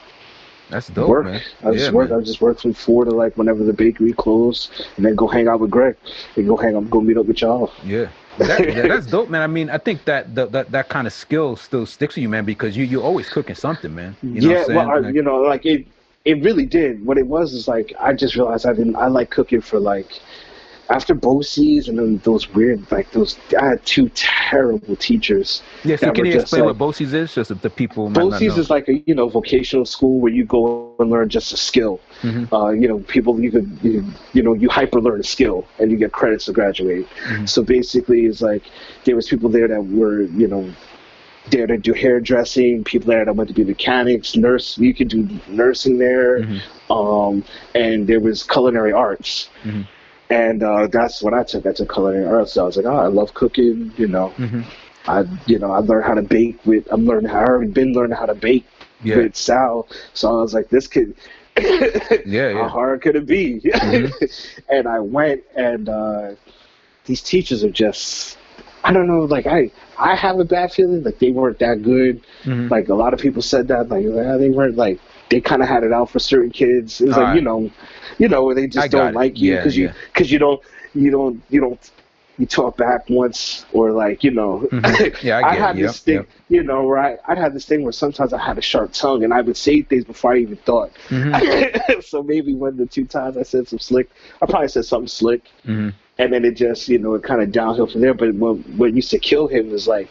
[0.70, 1.26] That's dope, work.
[1.26, 1.42] man.
[1.64, 2.08] I yeah, just work.
[2.08, 2.18] I man.
[2.18, 5.48] would just work from four to like whenever the bakery closed, and then go hang
[5.48, 5.96] out with Greg
[6.36, 7.72] and go hang out, go meet up with y'all.
[7.86, 8.08] Yeah.
[8.40, 9.44] That, yeah, that's dope, man.
[9.44, 12.30] I mean, I think that that that, that kind of skill still sticks with you,
[12.30, 14.16] man, because you you're always cooking something, man.
[14.24, 14.98] You know yeah, what I'm well, I.
[15.00, 15.86] Like- you know, like it,
[16.26, 17.06] it really did.
[17.06, 18.96] What it was is like I just realized I didn't.
[18.96, 20.20] I like cooking for like
[20.90, 23.38] after BOCES and then those weird like those.
[23.60, 25.62] I had two terrible teachers.
[25.84, 27.34] yeah, so can you explain like- what BOCES is?
[27.34, 31.10] Just the people BOCES is like a you know vocational school where you go and
[31.10, 32.00] learn just a skill.
[32.22, 32.48] Mhm.
[32.52, 34.04] Uh, you know, people you could you,
[34.34, 37.08] you know you hyper learn a skill and you get credits to graduate.
[37.28, 37.48] Mhm.
[37.48, 38.64] So basically, it's like
[39.06, 40.70] there was people there that were you know
[41.50, 44.78] there to do hairdressing, people there that went to be mechanics, nurse.
[44.78, 46.62] You could do nursing there, Mhm.
[46.90, 47.44] um,
[47.76, 49.50] and there was culinary arts.
[49.66, 49.86] Mhm.
[50.30, 51.66] And uh, that's what I took.
[51.66, 52.54] I took culinary arts.
[52.54, 53.92] So I was like, oh, I love cooking.
[53.98, 54.64] You know, Mhm.
[55.08, 56.88] I you know I learned how to bake with.
[56.92, 57.30] I'm learning.
[57.30, 58.66] I already been learning how to bake
[59.04, 59.18] Yeah.
[59.18, 59.88] with Sal.
[60.14, 61.16] So I was like, this kid.
[61.60, 61.88] Yeah,
[62.26, 62.54] yeah.
[62.54, 63.60] How hard could it be?
[63.64, 64.64] Mhm.
[64.70, 66.32] and I went, and uh,
[67.06, 68.38] these teachers are just.
[68.86, 69.22] I don't know.
[69.22, 71.04] Like I, I have a bad feeling.
[71.04, 72.22] Like they weren't that good.
[72.44, 72.70] Mhm.
[72.70, 73.90] Like a lot of people said that.
[73.90, 75.00] Like yeah, they weren't like
[75.30, 77.02] they kind of had it out for certain kids.
[77.02, 77.36] It was like Alright.
[77.38, 77.72] you know,
[78.18, 79.16] you know where they just got don't it.
[79.16, 79.94] like you Yeah, because you yeah.
[80.14, 80.62] because you don't
[80.94, 81.92] you don't you don't
[82.40, 84.68] you talk back once or like you know.
[84.72, 85.24] Mhm.
[85.24, 85.60] Yeah, I get it.
[85.62, 86.28] had Yep, this thing, yep.
[86.50, 89.24] you know, where I, I'd have this thing where sometimes I had a sharp tongue
[89.24, 90.92] and I would say things before I even thought.
[91.10, 92.04] Mhm.
[92.10, 94.10] so maybe one of the two times I said some slick,
[94.42, 95.94] I probably said something slick, Mhm.
[96.18, 98.14] and then it just, you know, it kind of downhill from there.
[98.16, 100.10] But what, what used to kill him was like,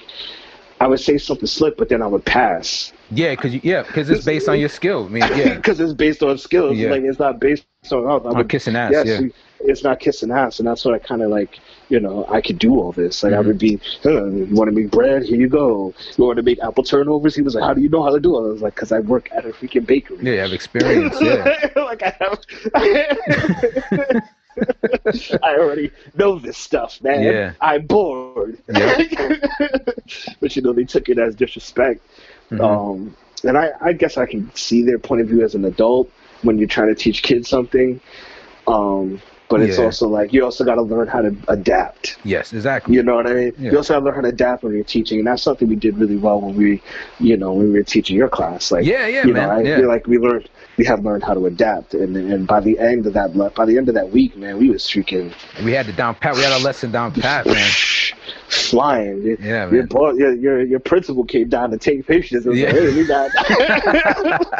[0.81, 2.93] I would say something slick, but then I would pass.
[3.15, 5.07] Yeah, because yeah, because it's based on your skill.
[5.07, 6.77] I mean, yeah, Because it's based on skills.
[6.77, 6.91] Yeah.
[6.91, 8.93] Like, it's not based on, I on would- kissing ass.
[8.93, 9.29] yes, yeah.
[9.61, 11.59] it's not kissing ass, and that's what I kind of like.
[11.89, 13.23] You know, I could do all this.
[13.23, 13.47] Like I Mhm.
[13.49, 15.25] would be, "Huh, you want to make bread?
[15.25, 15.93] Here you go.
[16.17, 17.35] You want to make apple turnovers?
[17.35, 18.39] He was like, how do you know how to do it?
[18.39, 20.17] I was like, because I work at a freaking bakery.
[20.23, 21.17] Yeah, you have experience.
[21.21, 21.69] Yeah.
[21.77, 22.41] like I have.
[25.43, 27.23] I already know this stuff, man.
[27.23, 27.53] Yeah.
[27.61, 28.59] I'm bored.
[28.69, 29.05] Yeah.
[30.41, 32.01] but you know, they took it as disrespect.
[32.53, 32.61] Mhm.
[32.63, 36.11] Um, and I, I guess I can see their point of view as an adult
[36.43, 38.01] when you're trying to teach kids something.
[38.67, 39.85] Um, but it's Yeah.
[39.85, 42.17] also like you also got to learn how to adapt.
[42.25, 42.95] Yes, exactly.
[42.95, 43.53] You know what I mean?
[43.59, 43.73] Yeah.
[43.73, 45.77] You also got to learn how to adapt when you're teaching, and that's something we
[45.77, 46.81] did really well when we,
[47.21, 48.73] you know, when we were teaching your class.
[48.73, 49.49] Like, Yeah, yeah, you man.
[49.49, 49.77] know, I yeah.
[49.77, 50.49] feel like we learned,
[50.79, 53.77] we have learned how to adapt, and and by the end of that, by the
[53.77, 55.33] end of that week, man, we was freaking
[55.65, 56.35] we had the down pat.
[56.35, 57.71] We had a lesson down pat, man.
[58.53, 59.23] flying.
[59.23, 60.17] Your- Yeah, Your, man.
[60.19, 62.45] your, your your principal came down to take pictures.
[62.47, 62.73] And Yeah.
[62.73, 63.03] like, hey.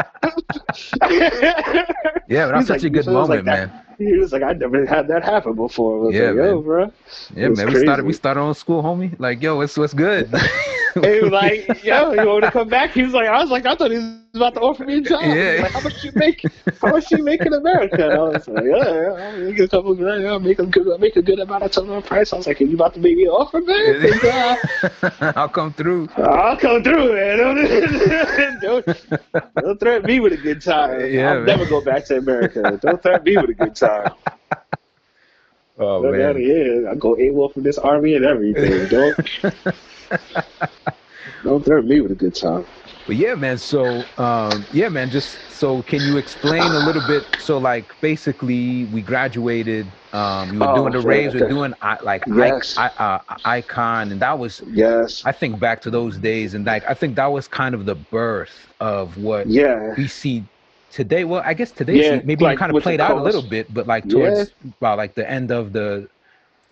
[2.29, 3.69] Yeah, but that's such like- a good moment, like man.
[3.69, 6.13] that- He was like, I never had that happen before.
[6.13, 6.63] Yeah, like, yo, man.
[6.65, 6.93] bro.
[7.37, 7.73] Yeah, It's man.
[7.73, 8.05] We started.
[8.07, 9.15] We started on school, homie.
[9.19, 10.31] Like, yo, what's what's good?
[10.31, 10.79] Mm-hmm.
[11.03, 12.91] He was like, yo, you want to come back?
[12.91, 15.01] He was like, I was like, I thought he was about to offer me a
[15.01, 15.23] job.
[15.25, 15.61] Yeah.
[15.63, 16.45] like, how much you make?
[16.81, 18.11] How much you make in America?
[18.11, 20.27] And I was like, yeah, yeah, I'll make a couple grand.
[20.27, 22.33] I'll make a good, I'll make a good amount of total price.
[22.33, 24.01] I was like, are you about to make me an offer, man?
[24.03, 26.09] He's like, I'll come through.
[26.17, 27.39] I'll come through, man.
[27.39, 31.01] Don't, don't, don't threaten me with a good time.
[31.13, 31.47] Yeah, I'll man.
[31.47, 32.79] never go back to America.
[32.83, 34.13] Don't threaten me with a good time.
[35.79, 36.37] Oh of man.
[36.37, 36.89] here.
[36.89, 38.89] I go AWOL from this army and everything.
[38.89, 39.17] Don't
[41.45, 42.67] don't threaten me with a good time.
[43.07, 43.59] But yeah, man.
[43.59, 45.11] So um, yeah, man.
[45.11, 47.29] Just so can you explain a little bit?
[47.37, 49.97] So like basically, we graduated.
[50.13, 51.35] Um, we were Oh, doing the okay, raves.
[51.35, 52.77] We're doing I, like Yes.
[52.77, 55.25] I, I, uh, icon, and that was Yes.
[55.25, 57.97] I think back to those days, and like I think that was kind of the
[57.97, 59.97] birth of what Yeah.
[59.97, 60.47] we see
[60.91, 61.25] today.
[61.25, 63.73] Well, I guess today Yeah, maybe like it kind of played out a little bit,
[63.73, 64.45] but like Yeah.
[64.49, 66.09] towards well, like the end of the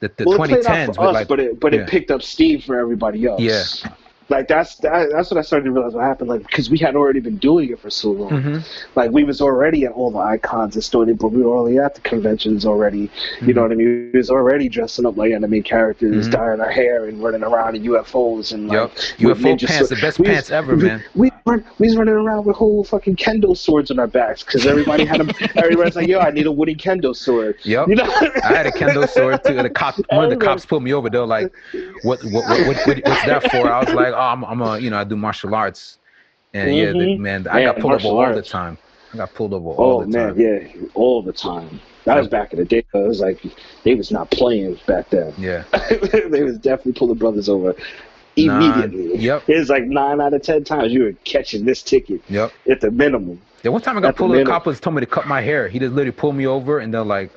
[0.00, 1.80] the, the well, it played 2010s, out for us, like but it but yeah.
[1.80, 3.40] it picked up steam for everybody else.
[3.40, 3.92] Yeah.
[4.30, 6.30] Like that's that, that's what I started to realize what happened.
[6.30, 8.30] Like because we had already been doing it for so long.
[8.30, 8.86] Mhm.
[8.94, 11.96] Like we was already at all the icons and stuff, but we were already at
[11.96, 13.10] the conventions already.
[13.42, 14.10] You know what I mean?
[14.12, 16.32] We was already dressing up like anime characters, Mhm.
[16.32, 20.18] dyeing our hair and running around in UFOs and like with UFO pants, the best
[20.20, 21.02] we was- pants ever, we, man.
[21.16, 24.64] We run, we was running around with whole fucking kendo swords on our backs because
[24.64, 25.30] everybody had them.
[25.56, 27.88] everybody's like, "Yo, I need a wooden kendo sword." Yup.
[27.88, 28.04] You know?
[28.44, 29.56] I had a kendo sword too.
[29.56, 31.10] And the cop, one of the cops pulled me over.
[31.10, 31.52] They were like,
[32.02, 32.22] "What?
[32.24, 32.32] What?
[32.48, 32.66] What?
[32.66, 35.04] what, what what's that for?" I was like, "Oh, I'm, I'm a, you know, I
[35.04, 35.98] do martial arts."
[36.52, 37.18] And yeah, the, Mhm.
[37.18, 38.76] man, I got pulled over all the time.
[39.14, 40.40] I got pulled over all Oh the man, time.
[40.40, 41.80] yeah, all the time.
[42.04, 42.78] That was back in the day.
[42.92, 43.40] It was like
[43.84, 45.32] they was not playing back then.
[45.38, 45.64] Yeah.
[46.28, 47.74] they was definitely pulling brothers over
[48.36, 49.18] Nine- immediately.
[49.18, 49.42] yep.
[49.48, 52.52] It was like nine out of ten times you were catching this ticket Yep.
[52.70, 53.40] at the minimum.
[53.62, 54.40] Yeah, one time I got At pulled over.
[54.42, 55.68] The cop was told me to cut my hair.
[55.68, 57.30] He just literally pulled me over, and they're like,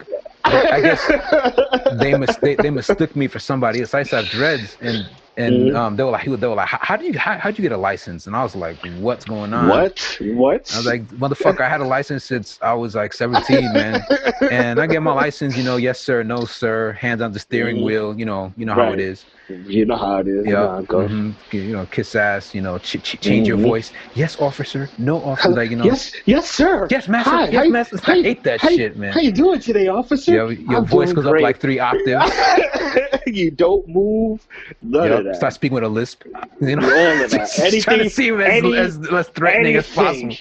[0.45, 1.05] I guess
[1.99, 3.93] they mis- they, they mistook me for somebody else.
[3.93, 5.05] I used to have dreads, and
[5.37, 5.75] and Mhm.
[5.75, 7.77] um, they were like, they were like, how, do you how how'd you get a
[7.77, 8.27] license?
[8.27, 9.89] And I was like, what's going on?
[9.89, 10.17] what?
[10.19, 10.71] What?
[10.71, 14.07] I was like, motherfucker, I had a license since I was like 17, man.
[14.49, 17.79] And I get my license, you know, yes sir, no sir, hands on the steering
[17.79, 17.83] Mhm.
[17.83, 19.25] wheel, you know, you know how it is.
[19.49, 20.45] You know how it is.
[20.45, 21.11] You know Yeah, it goes.
[21.11, 21.33] mhm.
[21.51, 23.63] you know, kiss ass, you know, ch- ch- change your Mhm.
[23.67, 23.91] voice.
[24.15, 24.89] Yes, officer.
[24.97, 25.49] No, officer.
[25.49, 26.87] Like you know, yes, yes, sir.
[26.89, 27.29] Yes, master.
[27.31, 27.99] Hi, Yes, you- master.
[28.07, 29.11] I hate that you- shit, man.
[29.13, 30.31] How you doing today, officer?
[30.33, 31.41] your your I'm voice goes great.
[31.41, 32.31] up like three octaves.
[33.27, 34.45] you don't move.
[34.81, 35.23] None of Yep.
[35.25, 35.35] that.
[35.35, 36.23] Start speaking with a lisp.
[36.61, 37.39] You know, All of that.
[37.39, 40.29] Just trying Anything- to seem as, any- as less threatening as anything.
[40.29, 40.35] possible.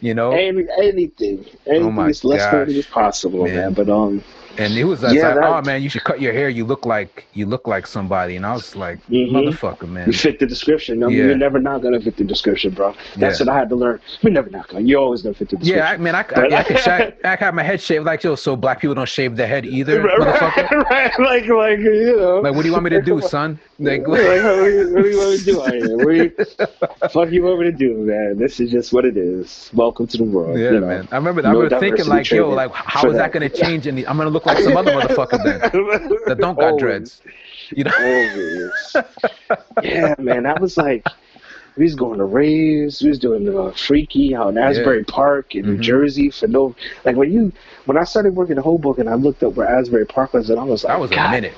[0.00, 2.50] You know, Any, anything, anything Oh my as less gosh.
[2.50, 3.54] threatening as possible, Man.
[3.56, 3.72] man.
[3.74, 4.22] But um,
[4.58, 6.48] and it was like, Yeah, that- oh man, you should cut your hair.
[6.48, 8.36] You look like you look like somebody.
[8.36, 9.30] And I was like, Mhm.
[9.32, 10.06] motherfucker, man.
[10.06, 11.02] you fit the description.
[11.02, 11.24] I mean, Yeah.
[11.26, 12.94] You're never not gonna fit the description, bro.
[13.16, 13.46] That's Yeah.
[13.46, 14.00] what I had to learn.
[14.20, 14.84] You're never not gonna.
[14.84, 15.84] You're always gonna fit the description.
[15.84, 18.22] Yeah, I mean, I, I, I, could shave, I could have my head shaved like
[18.22, 20.82] yo, so black people don't shave their head either, right, motherfucker.
[20.90, 22.40] right, like, like, you know.
[22.40, 23.58] Like, what do you want me to do, son?
[23.80, 25.96] Like, like, what, do you, what do you want me to do out here?
[25.96, 28.36] What do you, fuck you want me to do, man?
[28.36, 29.70] This is just what it is.
[29.72, 30.58] Welcome to the world.
[30.58, 30.86] yeah, you know.
[30.86, 31.08] man.
[31.10, 33.32] I remember, I remember thinking like, yo, like, how is that that.
[33.32, 33.86] gonna change?
[33.86, 35.60] And I'm gonna look like some other motherfucker then
[36.26, 36.80] that don't got Always.
[36.80, 37.22] dreads.
[37.70, 38.70] You know?
[39.82, 41.04] Yeah, man, that was like
[41.76, 43.00] we was going to raves.
[43.02, 45.80] We was doing uh, freaky out in Asbury Park in New Mhm.
[45.80, 46.74] Jersey for no
[47.04, 47.52] like when you
[47.86, 50.64] when I started working in Hoboken, I looked up where Asbury Park was, and I
[50.64, 51.54] was like, That was a God minute.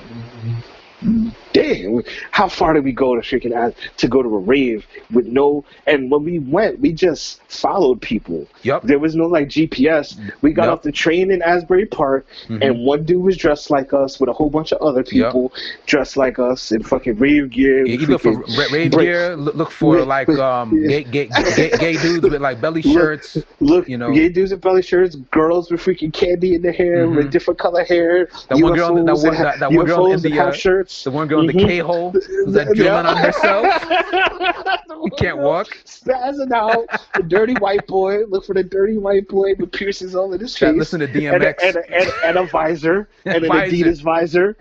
[1.53, 5.27] Damn, how far did we go to freaking As- to go to a rave with
[5.27, 5.65] no?
[5.87, 8.47] And when we went, we just followed people.
[8.63, 8.83] Yup.
[8.83, 10.17] There was no like GPS.
[10.41, 10.73] We got Yep.
[10.73, 12.63] off the train in Asbury Park, Mhm.
[12.65, 15.53] and one dude was dressed like us with a whole bunch of other people
[15.87, 17.85] dressed like us in fucking rave gear.
[17.87, 18.33] You you look for
[18.73, 19.37] rave break- gear.
[19.37, 21.01] Look look for like um Yeah.
[21.17, 23.37] gay, gay, gay, gay dudes with like belly shirts.
[23.61, 24.11] Look, you know.
[24.13, 27.17] gay dudes with belly shirts, girls with freaking candy in their hair, Mhm.
[27.17, 28.29] with different color hair.
[28.49, 31.05] That one girl- that one- that- that one girl in the, half uh, shirts.
[31.05, 31.67] The one girl in the Mhm.
[31.67, 32.25] K hole was
[32.55, 33.67] that drooling on herself.
[35.05, 35.67] You can't walk.
[35.85, 36.87] Spazzing out.
[37.15, 38.25] The dirty white boy.
[38.29, 40.77] Look for the dirty white boy with piercings all in his face.
[40.77, 41.55] listen to and, a, DMX.
[41.63, 43.09] and, a, and, and a visor.
[43.25, 43.75] and an Visor.
[43.75, 44.57] Adidas visor.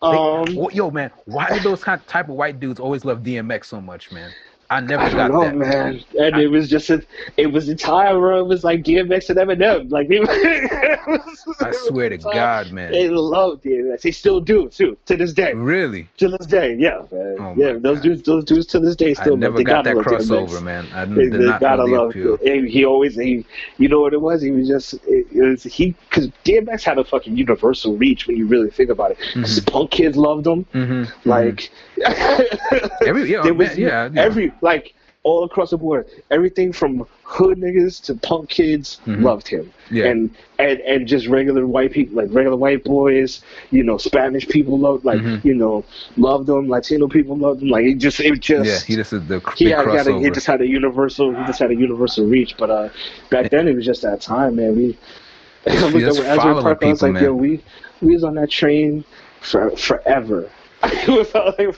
[0.00, 3.64] Um, They- yo, man, why do those kind type of white dudes always love DMX
[3.66, 4.30] so much, man?
[4.72, 5.94] I never I got don't know, that.
[5.94, 6.04] man.
[6.18, 7.02] And it was just a,
[7.36, 9.90] it was a time where it was like DMX and Eminem.
[9.90, 12.92] Like it was, I swear to it was a time- God, man.
[12.92, 14.02] They love DMX.
[14.02, 15.52] They still do too to this day.
[15.52, 16.08] Really?
[16.18, 17.36] To this day, yeah, man.
[17.38, 18.02] Oh yeah, those God.
[18.02, 19.22] dudes, those dudes to this day still.
[19.22, 19.36] I still.
[19.36, 20.48] never they got gotta that love DMX.
[20.48, 20.86] crossover, man.
[20.94, 22.10] I They, did they not gotta know the love.
[22.10, 22.36] appeal.
[22.38, 23.44] He, he always, he,
[23.78, 24.40] you know what it was?
[24.42, 28.36] He was just, it, it was he, because DMX had a fucking universal reach when
[28.36, 29.18] you really think about it.
[29.34, 29.70] 'Cause Mhm.
[29.70, 30.64] punk kids loved him.
[30.74, 31.28] Mm-hmm.
[31.28, 31.70] Like,
[33.06, 34.20] Every- yeah, there was yeah, yeah.
[34.22, 34.94] every like
[35.24, 39.22] all across the board, everything from hood niggas to punk kids Mhm.
[39.22, 40.06] loved him, Yeah.
[40.06, 43.40] and and and just regular white people, like regular white boys,
[43.70, 45.44] you know, Spanish people loved, like Mhm.
[45.44, 45.84] you know,
[46.16, 46.68] loved him.
[46.68, 47.68] Latino people loved him.
[47.68, 50.30] Like it just, it just, yeah, he just the he had, he, had a, he
[50.30, 52.88] just had a universal he just had a universal reach but uh
[53.30, 54.96] back then it was just that time man we
[55.68, 57.62] I looked Asbury following Park, I was like yo we
[58.00, 59.04] we was on that train
[59.40, 60.61] for forever It felt like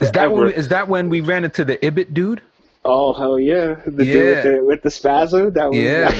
[0.01, 0.51] Is that when?
[0.51, 2.41] Is that when we ran into the Ibit dude?
[2.87, 4.23] oh hell yeah the dude Yeah.
[4.23, 6.11] with the, with the spasm that was Yeah,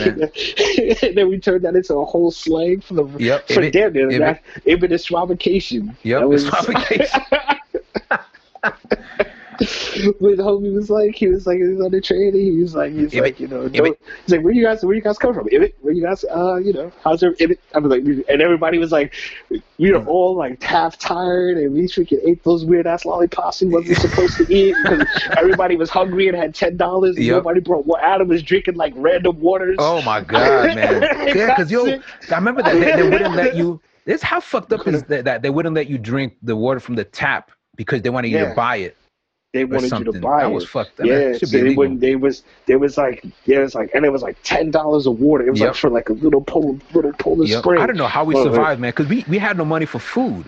[0.99, 3.93] like, then we turned that into a whole slang for the Yep, for Ibit- damn
[3.93, 4.19] near Ibit.
[4.19, 7.21] that Ibit is provocation Yep, That provocation.
[10.19, 12.75] when homie was like, he was like, he was on the train, and he was
[12.75, 15.17] like, he's Ibit, like, you know, don't, he's like, where you guys, where you guys
[15.17, 15.47] come from?
[15.47, 17.57] Ibit, where you guys, uh, you know, how's your Ibit?
[17.73, 19.13] I was like, and everybody was like,
[19.77, 23.67] we were all like half tired, and we freaking ate those weird ass lollipops we
[23.67, 27.17] wasn't supposed to eat because everybody was hungry and had ten dollars.
[27.17, 27.35] Yep.
[27.37, 27.85] Nobody brought.
[27.85, 29.77] Well, Adam was drinking like random waters.
[29.79, 31.01] Oh my god, man!
[31.35, 33.81] Yeah, because yo, I remember that they, they wouldn't let you.
[34.05, 36.95] This how fucked up is that, that they wouldn't let you drink the water from
[36.95, 38.49] the tap because they wanted you Yeah.
[38.49, 38.95] to buy it.
[39.55, 40.53] They wanted you to buy that it.
[40.53, 40.97] was fucked.
[40.97, 41.99] That yeah, so they wouldn't.
[42.01, 45.11] They was there was like there was like and it was like ten dollars a
[45.11, 45.47] water.
[45.47, 45.67] It was Yep.
[45.69, 47.59] like for like a little Poland little Poland Yep.
[47.63, 47.81] Spring.
[47.81, 49.99] I don't know how we Well, survived, man, because we, we had no money for
[49.99, 50.45] food.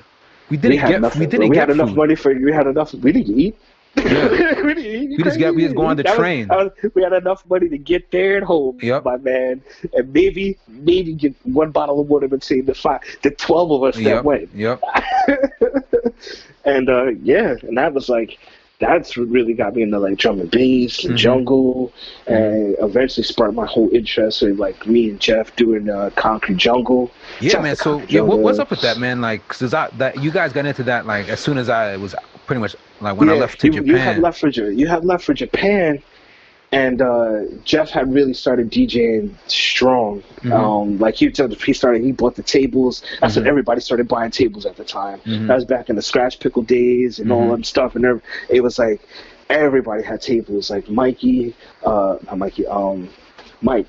[0.50, 1.20] We didn't we get nothing.
[1.22, 1.98] we didn't we get had enough food.
[1.98, 2.94] money for we had enough.
[2.94, 3.56] We didn't eat.
[3.96, 4.30] Yeah.
[4.68, 5.10] we didn't eat.
[5.18, 6.48] We just got- we just go on the That train.
[6.50, 9.06] that was- we had enough money to get there and home, Yep.
[9.06, 9.62] my man,
[9.94, 13.96] and maybe maybe get one bottle of water between the five, the twelve of us
[13.96, 14.24] that Yep.
[14.24, 14.50] went.
[14.54, 14.82] Yep.
[16.66, 18.38] and uh, yeah, and that was like
[18.80, 21.16] that's what really got me into like drum and bass Mhm.
[21.16, 21.92] jungle,
[22.28, 27.12] and eventually sparked my whole interest in like me and Jeff doing uh, concrete jungle.
[27.42, 27.76] Yeah, man.
[27.76, 29.22] So yeah, what, what's up with that, man?
[29.22, 32.14] Like, cause I, that you guys got into that like as soon as I was
[32.46, 33.88] pretty much like when I left to you, Japan.
[33.88, 36.02] You had left for you had left for Japan,
[36.72, 40.22] and uh, Jeff had really started DJing strong.
[40.42, 40.52] Mhm.
[40.52, 43.04] Um, like he told- he started he bought the tables.
[43.22, 43.38] That's Mhm.
[43.38, 45.20] when everybody started buying tables at the time.
[45.26, 45.48] Mhm.
[45.48, 47.58] That was back in the scratch pickle days and all Mhm.
[47.58, 47.96] that stuff.
[47.96, 49.00] And there- it was like
[49.50, 50.70] everybody had tables.
[50.70, 51.54] Like Mikey,
[51.86, 53.08] uh, not Mikey, um,
[53.62, 53.88] Mike,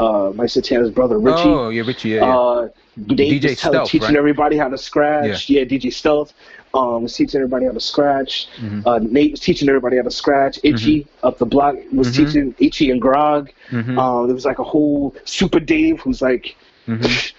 [0.00, 1.42] uh, Mike Santana's brother Richie.
[1.44, 2.10] Oh, yeah, Richie.
[2.10, 2.36] Yeah, yeah.
[2.38, 2.68] Uh,
[3.06, 4.16] Dave DJ Stealth, teaching right?
[4.16, 5.48] everybody how to scratch.
[5.48, 6.32] Yeah, DJ Stealth
[6.74, 8.48] um, was teaching everybody how to scratch.
[8.60, 8.86] Mhm.
[8.86, 10.58] Uh, Nate was teaching everybody how to scratch.
[10.62, 12.16] Itchy up the block was Mhm.
[12.16, 13.50] teaching Itchy and Grog.
[13.70, 13.98] Mhm.
[13.98, 16.56] Uh, there was like a whole Super Dave who's like,
[16.86, 17.32] Mhm.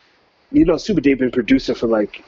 [0.52, 2.22] you know, Super Dave been producer for like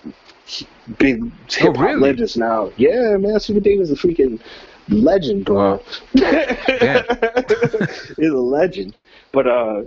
[0.99, 2.01] big hip hop Oh, really?
[2.01, 2.71] legends now.
[2.77, 4.41] Yeah, man, Super Dave is a freaking
[4.89, 5.81] legend, bro.
[6.15, 7.05] Damn.
[8.17, 8.95] He's a legend.
[9.33, 9.83] But uh,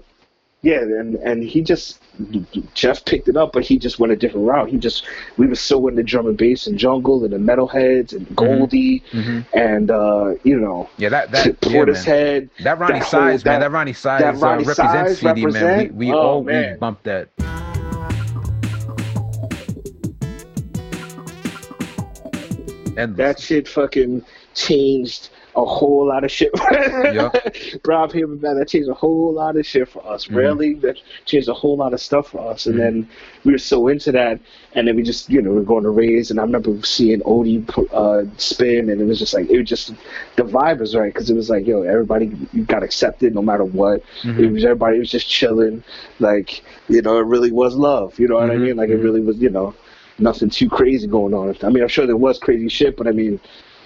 [0.61, 2.00] yeah, and and he just
[2.73, 4.69] Jeff picked it up, but he just went a different route.
[4.69, 5.05] He just
[5.37, 9.45] we were so into drum and bass and jungle and the Metalheadz and Goldie Mhm.
[9.53, 12.49] and uh, you know Yeah, that that yeah, man.
[12.63, 13.59] That Roni that Size, whole- man.
[13.59, 15.95] that- That Roni Size, that Roni uh, Reprazent Size CD, man.
[15.95, 17.29] We we Oh, all we bumped that.
[22.97, 26.49] And That shit fucking changed a whole lot of shit.
[26.71, 27.29] Yeah.
[27.83, 28.57] Bro, I'm here, man.
[28.57, 30.27] That changed a whole lot of shit for us.
[30.27, 30.35] Mhm.
[30.35, 32.65] Really, that changed a whole lot of stuff for us.
[32.67, 32.79] And Mhm.
[32.79, 33.09] then
[33.43, 34.39] we were so into that,
[34.75, 36.31] and then we just, you know, we are going to raise.
[36.31, 39.93] And I remember seeing Odie uh, spin, and it was just like it was just
[40.37, 42.27] the vibe was right because it was like, yo, everybody
[42.67, 44.03] got accepted no matter what.
[44.23, 44.39] Mhm.
[44.39, 45.83] It was everybody was just chilling,
[46.19, 48.17] like you know, it really was love.
[48.19, 48.61] You know what I Mhm.
[48.61, 48.75] mean?
[48.77, 49.03] Like it Mhm.
[49.03, 49.73] really was, you know,
[50.19, 51.55] nothing too crazy going on.
[51.63, 53.39] I mean, I'm sure there was crazy shit, but I mean,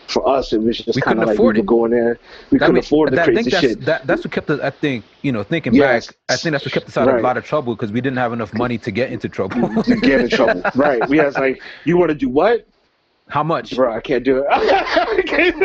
[0.07, 2.19] for us, it was just kind of like we were going there.
[2.51, 3.81] We I couldn't mean, afford the that- I crazy think that's, shit.
[3.81, 4.59] That, that's what kept us.
[4.61, 6.07] I think you know, thinking Yes.
[6.07, 8.01] back, I think that's what kept us out of a lot of trouble because we
[8.01, 9.83] didn't have enough money to get into trouble.
[9.83, 11.07] to get in trouble, right?
[11.09, 12.67] We was like, you want to do what,
[13.27, 13.75] How much?
[13.75, 13.93] bro?
[13.93, 14.45] I can't do it.
[14.51, 15.55] I,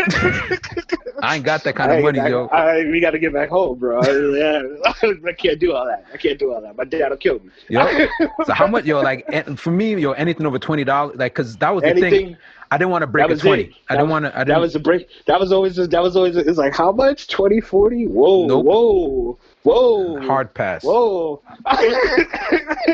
[1.23, 2.47] I ain't got that kind of money, back- yo.
[2.47, 4.01] I, we got to get back home, bro.
[4.35, 4.63] Yeah,
[5.27, 6.07] I can't do all that.
[6.13, 6.77] I can't do all that.
[6.77, 7.51] My dad will kill me.
[7.69, 8.07] Yo.
[8.47, 9.01] So how much, yo?
[9.01, 9.27] Like
[9.59, 12.37] for me, yo, anything over twenty dollars, like, cause that was the thing.
[12.71, 13.63] I didn't want to break a twenty.
[13.65, 13.73] it.
[13.89, 14.35] I That didn't want to.
[14.35, 14.61] I That didn't.
[14.61, 15.09] was a break.
[15.27, 15.77] That was always.
[15.77, 16.37] That was always.
[16.37, 17.27] It's like how much?
[17.29, 18.07] 20, 40?
[18.07, 18.65] Whoa, Nope.
[18.65, 20.21] whoa, whoa.
[20.27, 20.85] hard pass.
[20.85, 21.43] Whoa.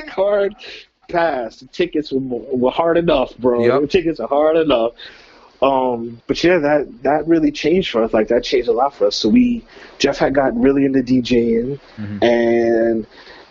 [0.08, 0.54] hard
[1.08, 1.56] pass.
[1.60, 3.64] The tickets were, were hard enough, bro.
[3.64, 3.80] Yep.
[3.82, 4.92] The tickets are hard enough.
[5.62, 8.12] Um, but yeah, that that really changed for us.
[8.12, 9.16] Like that changed a lot for us.
[9.16, 9.64] So we,
[9.98, 12.22] Jeff had got really into DJing, Mhm.
[12.22, 13.06] and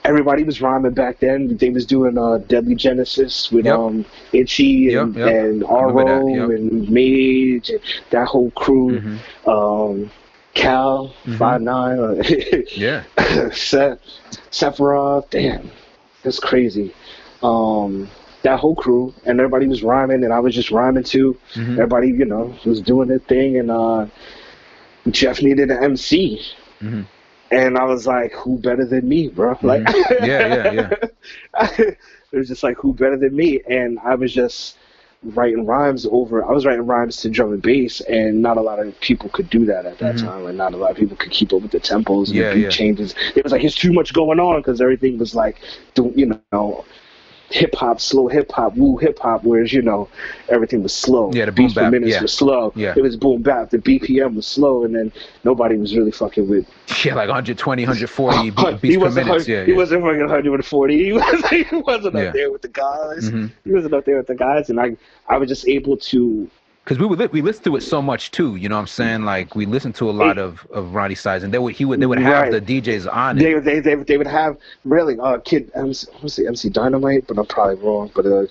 [0.05, 1.57] everybody was rhyming back then.
[1.57, 3.77] They was doing uh, Deadly Genesis with Yep.
[3.77, 5.43] um Itchy and, Yep, yep.
[5.45, 6.49] and Aro yep.
[6.49, 7.79] and Mage and
[8.11, 8.99] that whole crew.
[9.01, 9.17] Mhm.
[9.47, 10.11] Um,
[10.53, 11.37] Cal Mhm.
[11.37, 11.99] five nine.
[11.99, 12.23] uh,
[12.75, 13.03] Yeah.
[13.51, 13.99] Seth,
[14.51, 15.69] Sephiroth, damn,
[16.23, 16.93] that's crazy.
[17.43, 18.07] Um,
[18.43, 21.35] that whole crew and everybody was rhyming, and I was just rhyming too.
[21.55, 21.73] Mhm.
[21.73, 24.05] Everybody, you know, was doing their thing, and uh,
[25.09, 26.39] Jeff needed an MC,
[26.81, 27.05] Mhm.
[27.51, 30.13] And I was like, "Who better than me, bro?" Like, Mm-hmm.
[30.17, 30.93] Yeah, yeah, yeah.
[31.79, 31.97] it
[32.33, 34.77] was just like, "Who better than me?" And I was just
[35.23, 36.43] writing rhymes over.
[36.45, 39.49] I was writing rhymes to drum and bass, and not a lot of people could
[39.49, 40.17] do that at that Mhm.
[40.17, 42.51] time, and not a lot of people could keep up with the tempos and Yeah,
[42.51, 42.81] the beat yeah.
[42.81, 43.15] changes.
[43.35, 45.61] It was like there's too much going on because everything was like,
[46.15, 46.63] you know.
[47.51, 49.43] Hip hop, slow hip hop, woo hip hop.
[49.43, 50.09] Whereas you know
[50.49, 51.31] everything was slow.
[51.31, 52.21] Yeah, the boom beats per bap, minutes yeah.
[52.21, 52.73] was slow.
[52.75, 52.93] Yeah.
[52.97, 53.69] It was boom bap.
[53.69, 55.11] The BPM was slow, and then
[55.43, 56.65] nobody was really fucking with
[57.05, 59.41] Yeah, like 120, 140 beat, he beats per wasn't minute.
[59.41, 59.77] hun- Yeah, he yeah.
[59.77, 61.03] wasn't fucking 140.
[61.05, 62.21] He wasn't, he wasn't Yeah.
[62.23, 63.29] up there with the guys.
[63.29, 63.51] Mhm.
[63.63, 66.49] He wasn't up there with the guys, and I I was just able to.
[66.85, 68.57] Because we would we listened to it so much too.
[68.57, 69.23] You know what I'm saying?
[69.23, 71.99] Like we listened to a lot of of Roni Size, and they would he would
[71.99, 72.51] they would have Right.
[72.51, 73.41] the DJs on it.
[73.41, 76.69] They they they, they would have really uh kid MC, I want to say MC
[76.69, 78.11] Dynamite, but I'm probably wrong.
[78.13, 78.45] But uh,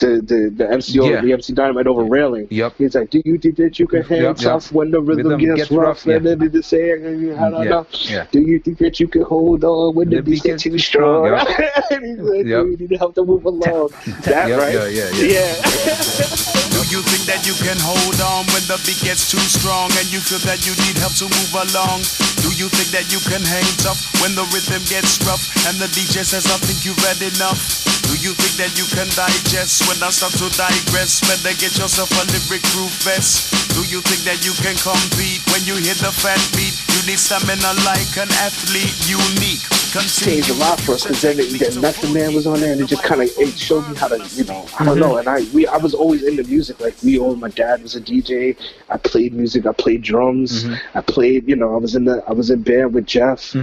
[0.00, 1.20] the the the MC over Yeah.
[1.22, 2.46] the MC Dynamite over railing.
[2.50, 2.74] Yep.
[2.76, 4.62] He's like, do you think that you can hang Yep, yep.
[4.64, 5.86] when the rhythm, Rhythm gets, gets rough?
[5.86, 6.16] rough, yeah.
[6.16, 7.86] And then they just say, I don't Yeah, know.
[8.02, 8.26] yeah.
[8.30, 11.26] Do you think that you can hold on when the, The beat gets too strong?
[11.38, 11.56] strong,
[11.90, 12.64] and he's like, Yep.
[12.66, 13.88] you need to help them move along.
[14.24, 14.74] that Yep, right?
[14.74, 15.62] yeah, yeah, yeah.
[15.64, 16.74] yeah.
[16.90, 20.20] you think that you can hold on when the beat gets too strong and you
[20.20, 22.00] feel that you need help to move along?
[22.40, 25.88] Do you think that you can hang tough when the rhythm gets rough and the
[25.92, 27.97] DJ says I think you've read enough?
[28.08, 31.20] Do you think that you can digest when I start to digress?
[31.20, 33.52] Better get yourself a lyric proof vest.
[33.76, 36.72] Do you think that you can compete when you hit the fat beat?
[36.96, 39.60] You need stamina like an athlete, unique.
[39.92, 42.72] Continue changed a lot for us because then, it, then Method Man was on there
[42.72, 45.16] and it just kind of it showed me how to you know I don't know
[45.16, 48.00] and I we I was always into music like we all my dad was a
[48.00, 48.56] DJ
[48.90, 52.32] I played music I played drums I played you know I was in the I
[52.32, 53.54] was in band with Jeff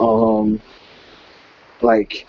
[0.00, 0.60] um
[1.82, 2.26] like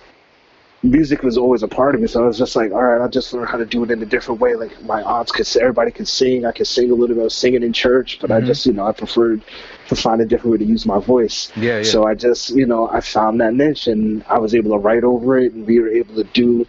[0.83, 3.09] music was always a part of me so I was just like all right I'll
[3.09, 5.91] just learn how to do it in a different way like my aunts could everybody
[5.91, 8.39] could sing I could sing a little bit I was singing in church but I
[8.41, 9.41] just you know I preferred
[9.87, 11.83] to find a different way to use my voice Yeah, yeah.
[11.83, 15.03] so I just, you know, I found that niche and I was able to write
[15.03, 16.67] over it and we were able to do,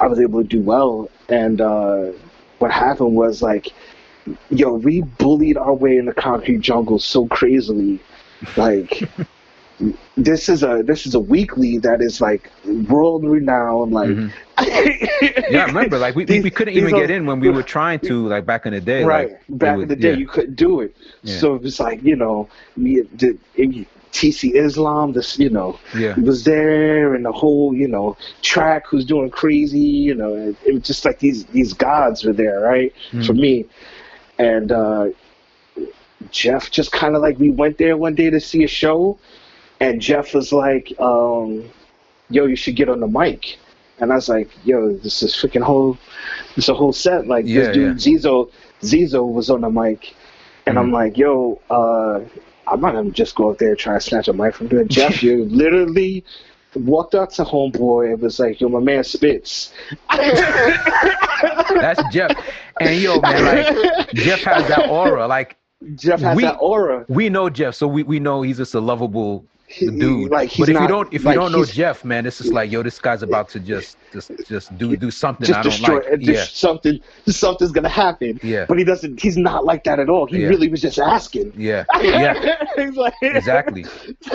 [0.00, 1.08] I was able to do well.
[1.28, 2.12] And uh,
[2.58, 3.72] what happened was like,
[4.50, 8.00] yo, we bullied our way in the concrete jungle so crazily.
[8.56, 9.08] Like,
[10.16, 12.50] this is a this is a weekly that is like
[12.88, 13.92] world renowned.
[13.92, 14.08] Like,
[15.50, 17.98] Yeah, I remember, like we, we, we couldn't even get in when we were trying
[18.00, 19.02] to, like back in the day.
[19.04, 20.16] right like, back it in the day yeah.
[20.16, 21.38] you couldn't do it Yeah.
[21.38, 23.36] so it was like you know me the
[24.12, 26.14] TC Izlam this you know Yeah.
[26.20, 30.74] was there and the whole you know track who's doing crazy you know it, it
[30.74, 32.92] was just like these these gods were there right
[33.26, 33.66] for me
[34.38, 35.08] and uh
[36.30, 39.18] Jeff just kind of like we went there one day to see a show
[39.84, 41.64] and Jeff was like um
[42.30, 43.58] yo you should get on the mic
[43.98, 45.96] and I was like yo this is freaking whole
[46.56, 48.50] this a whole set like Yeah, this dude Zizo
[48.82, 50.14] Zizo was on the mic
[50.66, 52.20] and I'm like yo uh
[52.66, 54.88] I'm not gonna just go up there and try to snatch a mic from him.
[54.98, 56.24] Jeff, you literally
[56.74, 59.72] walked up to homeboy and was like, "Yo, my man spits."
[61.70, 62.32] That's Jeff.
[62.80, 65.26] And yo, man, like Jeff has that aura.
[65.26, 65.56] Like
[65.94, 67.04] Jeff has We- that aura.
[67.08, 70.30] we know Jeff, so we, we know he's just a lovable He- dude.
[70.30, 72.52] like, he's but if you don't if like, you don't know Jeff, man, it's just
[72.52, 75.70] like yo, this guy's about to just just just do do something Just I don't
[75.72, 76.06] destroy like.
[76.06, 76.22] it.
[76.22, 76.44] Yeah.
[76.44, 77.00] Something.
[77.26, 78.38] Something's gonna happen.
[78.42, 78.66] Yeah.
[78.68, 79.20] But he doesn't.
[79.20, 80.26] He's not like that at all.
[80.26, 80.48] He Yeah.
[80.48, 81.52] really was just asking.
[81.56, 81.84] Yeah.
[82.02, 82.56] Yeah.
[82.94, 83.84] Like, Exactly.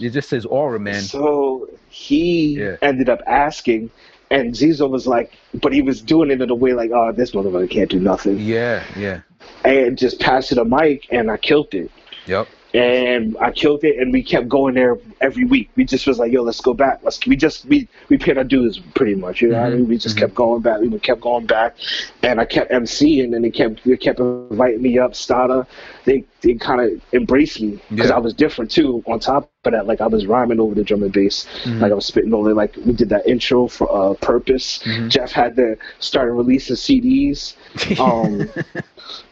[0.00, 1.00] It's just his aura, man.
[1.02, 2.76] So he Yeah.
[2.82, 3.90] ended up asking,
[4.30, 7.32] and Zizo was like, but he was doing it in a way like, oh, this
[7.32, 9.20] motherfucker can't do nothing, Yeah, yeah.
[9.64, 11.90] and just passed it a mic, and I killed it.
[12.26, 12.46] Yep.
[12.74, 15.70] And I killed it, and we kept going there every week.
[15.76, 17.00] We just was like, yo, let's go back.
[17.02, 19.40] Let's we just we we paid our dues pretty much.
[19.40, 19.88] You know, what I mean?
[19.88, 20.80] we just kept going back.
[20.80, 21.76] We kept going back,
[22.22, 25.12] and I kept emceeing, and they kept they kept inviting me up.
[25.12, 25.66] Stada,
[26.04, 28.16] they they kind of embraced me because Yeah.
[28.16, 29.02] I was different too.
[29.06, 31.80] On top of that, like I was rhyming over the drum and bass, Mm-hmm.
[31.80, 32.52] like I was spitting over.
[32.54, 34.78] Like we did that intro for uh, Purpose.
[34.84, 35.08] Mm-hmm.
[35.08, 37.54] Jeff had to start releasing CDs.
[37.98, 38.48] Um,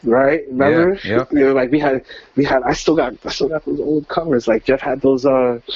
[0.03, 0.43] right?
[0.49, 0.99] Remember?
[1.05, 1.25] Yeah, yeah.
[1.31, 2.05] You know, like we had,
[2.37, 2.63] we had.
[2.63, 4.49] I still got, I still got those old covers.
[4.49, 5.61] Like Jeff had those, uh,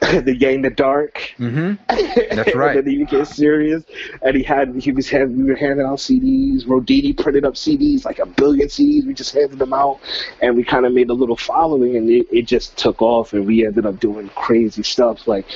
[0.00, 1.34] the Yang the Dark.
[1.38, 1.74] Mm-hmm.
[2.36, 2.76] That's right.
[2.76, 3.84] and then he became serious,
[4.22, 6.64] and he had, he was having, we were handing out CDs.
[6.64, 9.06] Rodini printed up CDs, like a billion CDs.
[9.06, 10.00] We just handed them out,
[10.42, 13.46] and we kind of made a little following, and it, it just took off, and
[13.46, 15.26] we ended up doing crazy stuff.
[15.26, 15.46] Like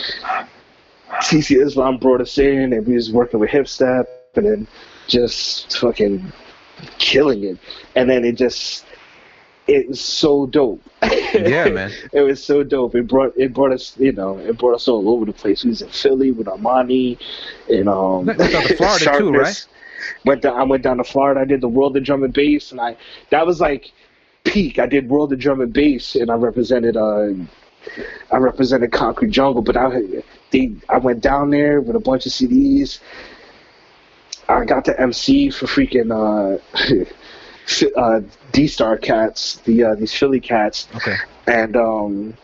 [1.23, 4.67] TC Izlam brought us in, and we was working with Hip Step, and then
[5.07, 6.33] just fucking
[6.99, 7.59] killing it.
[7.95, 8.85] And then it just,
[9.67, 10.83] it was so dope.
[11.03, 11.91] Yeah, man.
[12.13, 12.95] it was so dope.
[12.95, 15.65] It brought it brought us, you know, it brought us all over the place.
[15.65, 17.19] We was in Philly with Armani,
[17.69, 19.67] and um, Went down to Florida too, right?
[20.25, 20.59] Went down.
[20.59, 21.41] I went down to Florida.
[21.41, 22.97] I did the World of Drum and Bass, and I
[23.31, 23.93] that was like
[24.45, 24.79] peak.
[24.79, 27.31] I did World of Drum and Bass, and I represented uh,
[28.31, 29.63] I represented Concrete Jungle.
[29.63, 30.01] But I
[30.51, 33.01] they I went down there with a bunch of CDs.
[34.49, 36.59] I got to MC for freaking uh,
[38.01, 38.21] uh,
[38.53, 41.17] D Star Cats, the uh, these Philly cats, Okay.
[41.47, 42.35] and um,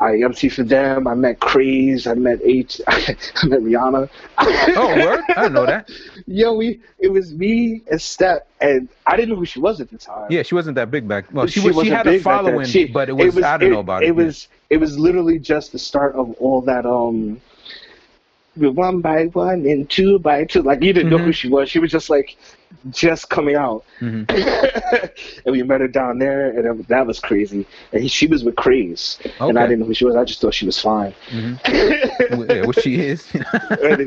[0.00, 1.08] I MC for them.
[1.08, 2.06] I met Craze.
[2.06, 2.80] I met H.
[2.88, 4.08] I met Rihanna.
[4.38, 5.24] Oh, word?
[5.30, 5.90] I didn't know that.
[6.26, 9.90] Yo, we it was me and Step, and I didn't know who she was at
[9.90, 10.28] the time.
[10.30, 11.26] Yeah, she wasn't that big back.
[11.32, 11.76] Well, she, was.
[11.84, 14.08] She had a following, She- but it was, I don't know about it.
[14.08, 17.40] It was it was literally just the start of all that um
[18.58, 20.62] one by one and two by two.
[20.62, 21.26] Like you didn't know Mm-hmm.
[21.26, 21.70] who she was.
[21.70, 22.36] She was just like
[22.90, 23.84] just coming out.
[24.00, 24.30] Mm-hmm.
[25.46, 27.66] and we met her down there, and it- that was crazy.
[27.92, 30.16] And he, she was with Craze, and I didn't know who she was.
[30.16, 31.14] I just thought she was fine.
[31.32, 33.26] yeah, what she is.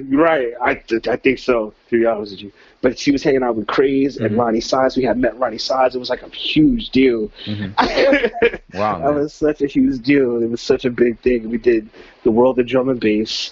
[0.10, 1.74] Right, I, I think so.
[1.89, 4.26] To be honest with you, but she was hanging out with Craze Mm-hmm.
[4.26, 4.95] and Roni Size.
[4.95, 5.95] We had met Roni Size.
[5.95, 7.30] It was like a huge deal.
[7.45, 8.78] Mm-hmm.
[8.78, 10.41] Wow, that was such a huge deal.
[10.41, 11.49] It was such a big thing.
[11.49, 11.89] We did
[12.24, 13.52] the World of Drum and Bass,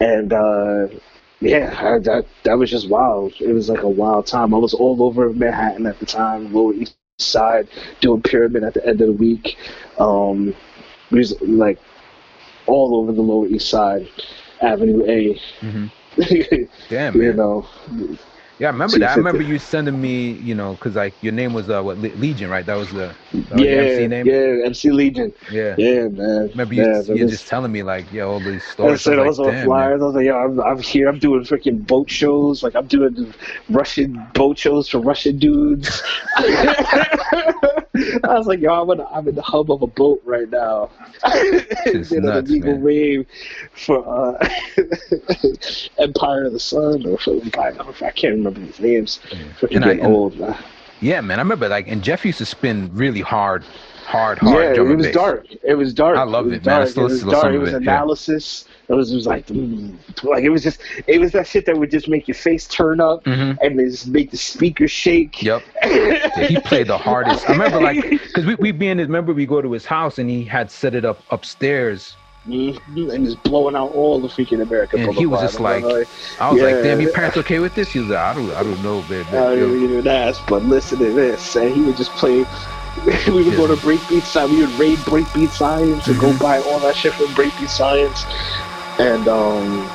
[0.00, 0.88] and uh,
[1.40, 3.32] yeah, I, that that was just wild.
[3.40, 4.54] It was like a wild time.
[4.54, 7.68] I was all over Manhattan at the time, Lower East Side,
[8.00, 9.56] doing Pyramid at the end of the week.
[9.98, 10.54] Um,
[11.10, 11.78] we was like
[12.66, 14.08] all over the Lower East Side,
[14.60, 15.40] Avenue A.
[15.60, 15.86] Mm-hmm.
[16.88, 17.36] Damn, you man.
[17.36, 17.68] know,
[18.58, 19.10] Yeah, I remember that.
[19.10, 21.98] I remember the- you sending me, you know, because like your name was uh, what
[21.98, 22.66] Legion, right?
[22.66, 23.16] That was the,
[23.50, 24.26] that was yeah, your MC name.
[24.26, 25.32] yeah, MC Legion.
[25.48, 25.76] yeah.
[25.76, 26.52] Yeah, man.
[26.54, 29.38] Remember you, yeah, you just telling me like, yeah, all these I said I was
[29.38, 30.00] like, on flyers.
[30.00, 30.02] man.
[30.02, 31.08] I was like, yo, I'm, I'm here.
[31.08, 32.62] I'm doing freaking boat shows.
[32.62, 33.34] Like, I'm doing
[33.68, 36.02] Russian boat shows for Russian dudes.
[36.36, 40.90] I was like, yo, I'm in, I'm in the hub of a boat right now.
[41.84, 42.80] Shit's you know, nuts, the Eagle man.
[42.80, 43.26] Wave
[43.72, 44.48] for uh,
[45.98, 47.74] Empire of the Sun or for Empire.
[47.78, 49.20] I can't remember these names.
[49.60, 50.38] Freaking And I- getting and- old.
[50.38, 50.56] man.
[51.00, 51.38] Yeah, man.
[51.38, 53.62] I remember like, and Jeff used to spin really hard,
[54.04, 55.14] hard, hard yeah, drum it was bass.
[55.14, 55.46] dark.
[55.62, 56.16] It was dark.
[56.18, 56.74] I love was it, man.
[56.74, 56.90] I dark.
[56.90, 57.54] still it was dark.
[57.54, 57.92] it was it, yeah.
[57.92, 58.64] analysis.
[58.88, 59.94] It was, it was like, mm,
[60.24, 63.00] like it was just, it was that shit that would just make your face turn
[63.00, 63.58] up Mhm.
[63.62, 65.40] and just make the speakers shake.
[65.40, 65.62] Yep.
[65.84, 67.48] Yeah, he played the hardest.
[67.48, 69.06] I remember like, because we we be in his.
[69.06, 72.16] Remember we go to his house and he had set it up upstairs.
[72.48, 75.00] Mhm, and just blowing out all the freaking American.
[75.00, 77.92] And he was just like, I was like, damn, your parents okay with this?
[77.92, 79.26] He was like, I don't, I don't know, babe.
[79.28, 81.56] I don't even ask, but listen to this.
[81.56, 82.44] And he would just play.
[83.28, 84.50] we would go to Breakbeat Science.
[84.50, 86.40] We would raid Breakbeat Science and go Mhm.
[86.40, 88.24] buy all that shit from Breakbeat Science.
[88.98, 89.88] And um,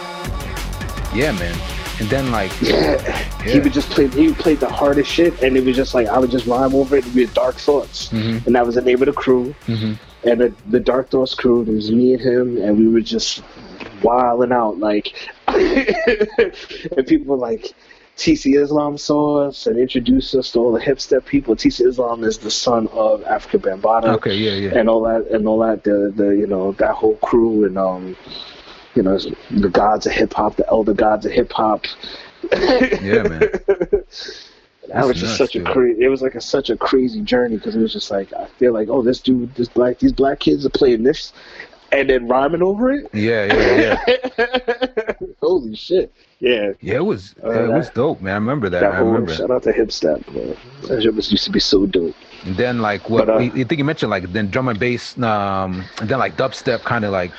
[1.14, 1.56] Yeah, man.
[2.04, 2.98] And then like, Yeah.
[3.44, 4.08] He would just play.
[4.10, 6.76] He would play the hardest shit, and it was just like I would just rhyme
[6.76, 7.06] over it.
[7.16, 8.46] with Dark Thoughts, Mhm.
[8.46, 9.56] and that was the name of the crew.
[9.68, 9.98] Mhm.
[10.26, 13.42] And the, the Dark Thoughts crew, it was me and him, and we were just
[14.02, 15.14] wilding out like.
[15.48, 17.74] and people were like,
[18.18, 21.56] TC Izlam saw us and introduced us to all the hip step people.
[21.56, 24.78] TC Izlam is the son of Afrika Bambaataa okay, yeah, yeah.
[24.78, 28.16] and all that and all that the the you know that whole crew and um
[28.96, 29.18] you know
[29.52, 31.86] the gods of hip hop the elder gods of hip hop
[32.52, 33.40] Yeah, man.
[34.90, 35.68] that was just nuts, such dude.
[35.68, 38.32] a crazy it was like a such a crazy journey because it was just like
[38.34, 41.32] i feel like oh this dude this black these black kids are playing this
[41.94, 44.02] and then rhyming over it Yeah, yeah,
[44.38, 45.14] yeah.
[45.42, 48.34] holy shit yeah Yeah, it was, Uh, it was dope, man.
[48.34, 48.82] I remember that.
[48.82, 49.34] that I whole remember.
[49.34, 50.58] shout out to hip step man.
[50.88, 52.16] that shit was used to be so dope
[52.46, 55.18] And then like what But, uh, you think you mentioned like then drum and bass,
[55.20, 57.32] um, and then like dubstep kind of like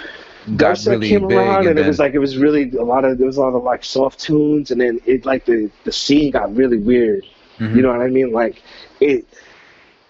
[0.46, 3.18] Dubstep really came around and, then it was like it was really a lot of
[3.18, 6.30] there was a lot of like soft tunes and then it like the the scene
[6.30, 7.24] got really weird.
[7.58, 7.76] Mhm.
[7.76, 8.32] You know what I mean?
[8.32, 8.62] Like
[9.00, 9.24] it,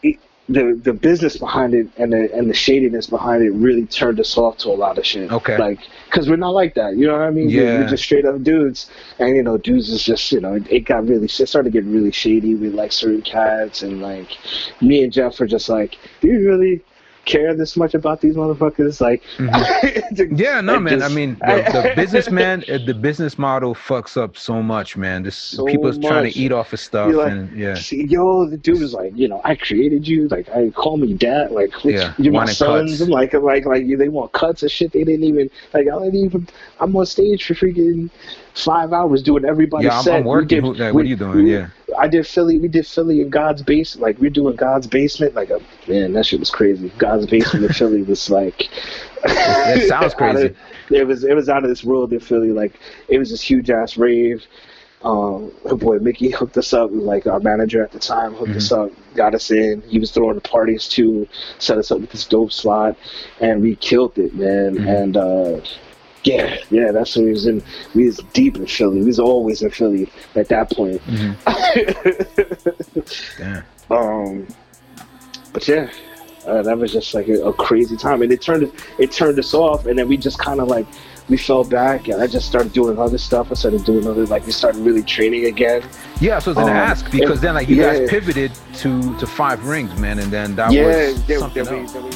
[0.03, 0.16] it
[0.49, 4.37] the the business behind it and the and the shadiness behind it really turned us
[4.37, 5.30] off to a lot of shit.
[5.30, 5.57] Okay.
[5.57, 6.97] Like because we're not like that.
[6.97, 7.47] You know what I mean?
[7.47, 7.78] We're, Yeah.
[7.80, 10.80] we're just straight up dudes, and you know dudes is just you know it, it
[10.80, 14.37] got really it started getting really shady with like certain cats and like
[14.80, 16.82] me and Jeff were just like, do you really?
[17.25, 20.37] Care this much about these motherfuckers like Mm-hmm.
[20.37, 21.03] yeah, no, man.
[21.03, 25.25] I mean, the, the businessman, uh, the business model fucks up so much, man.
[25.25, 28.57] Just So people's trying to eat off of stuff, like, and yeah, See, yo, the
[28.57, 30.29] dude was like, you know, I created you.
[30.29, 31.51] Like, I call me dad.
[31.51, 32.93] Like, which, Yeah, you're my sons.
[32.93, 33.01] cuts.
[33.03, 34.93] I'm like, like, like, they want cuts and shit.
[34.93, 35.89] They didn't even like.
[35.89, 36.49] I didn't even.
[36.81, 38.11] I'm on stage for freaking
[38.55, 39.98] five hours doing everybody's yeah.
[39.98, 40.16] I'm, set.
[40.20, 40.48] I'm working.
[40.62, 41.44] did- Who, like, we- what are you doing?
[41.44, 42.59] we- Yeah, I did Philly.
[42.59, 44.02] We did Philly in God's basement.
[44.02, 45.34] Like we're doing God's basement.
[45.34, 46.92] Like, a, man, that shit was crazy.
[46.98, 48.68] God's basement in Philly was like.
[49.26, 50.46] It sounds crazy.
[50.48, 50.57] of-
[50.90, 52.52] it was it was out of this world in Philly.
[52.52, 52.78] Like
[53.09, 54.44] it was this huge ass rave.
[55.02, 56.90] Um, her boy Mickey hooked us up.
[56.92, 58.82] Like our manager at the time hooked us Mm-hmm.
[58.94, 59.80] up, got us in.
[59.88, 61.26] He was throwing the parties too,
[61.59, 62.96] set us up with this dope slot,
[63.40, 64.76] and we killed it, man.
[64.76, 65.02] Mhm.
[65.02, 65.61] And uh,
[66.25, 67.62] yeah, yeah, that's when we was in.
[67.95, 69.01] We was deep in Philly.
[69.01, 71.01] We was always in Philly at that point.
[73.39, 73.64] Damn.
[73.91, 74.47] Um,
[75.53, 75.91] but yeah,
[76.47, 79.55] uh, that was just like a, a crazy time, and it turned it turned us
[79.55, 80.87] off, and then we just kind of like
[81.29, 83.51] we fell back, and I just started doing other stuff.
[83.51, 85.83] I started doing other like we started really training again.
[86.20, 87.99] Yeah, so I was gonna Um, ask because then like you yeah.
[87.99, 91.93] guys pivoted to to five rings, man, and then that yeah, was something else.
[91.93, 92.11] there we,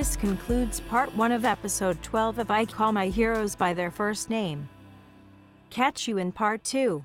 [0.00, 4.30] This concludes part one of episode 12 of I Call My Heroes by Their First
[4.30, 4.66] Name.
[5.68, 7.04] Catch you in part two.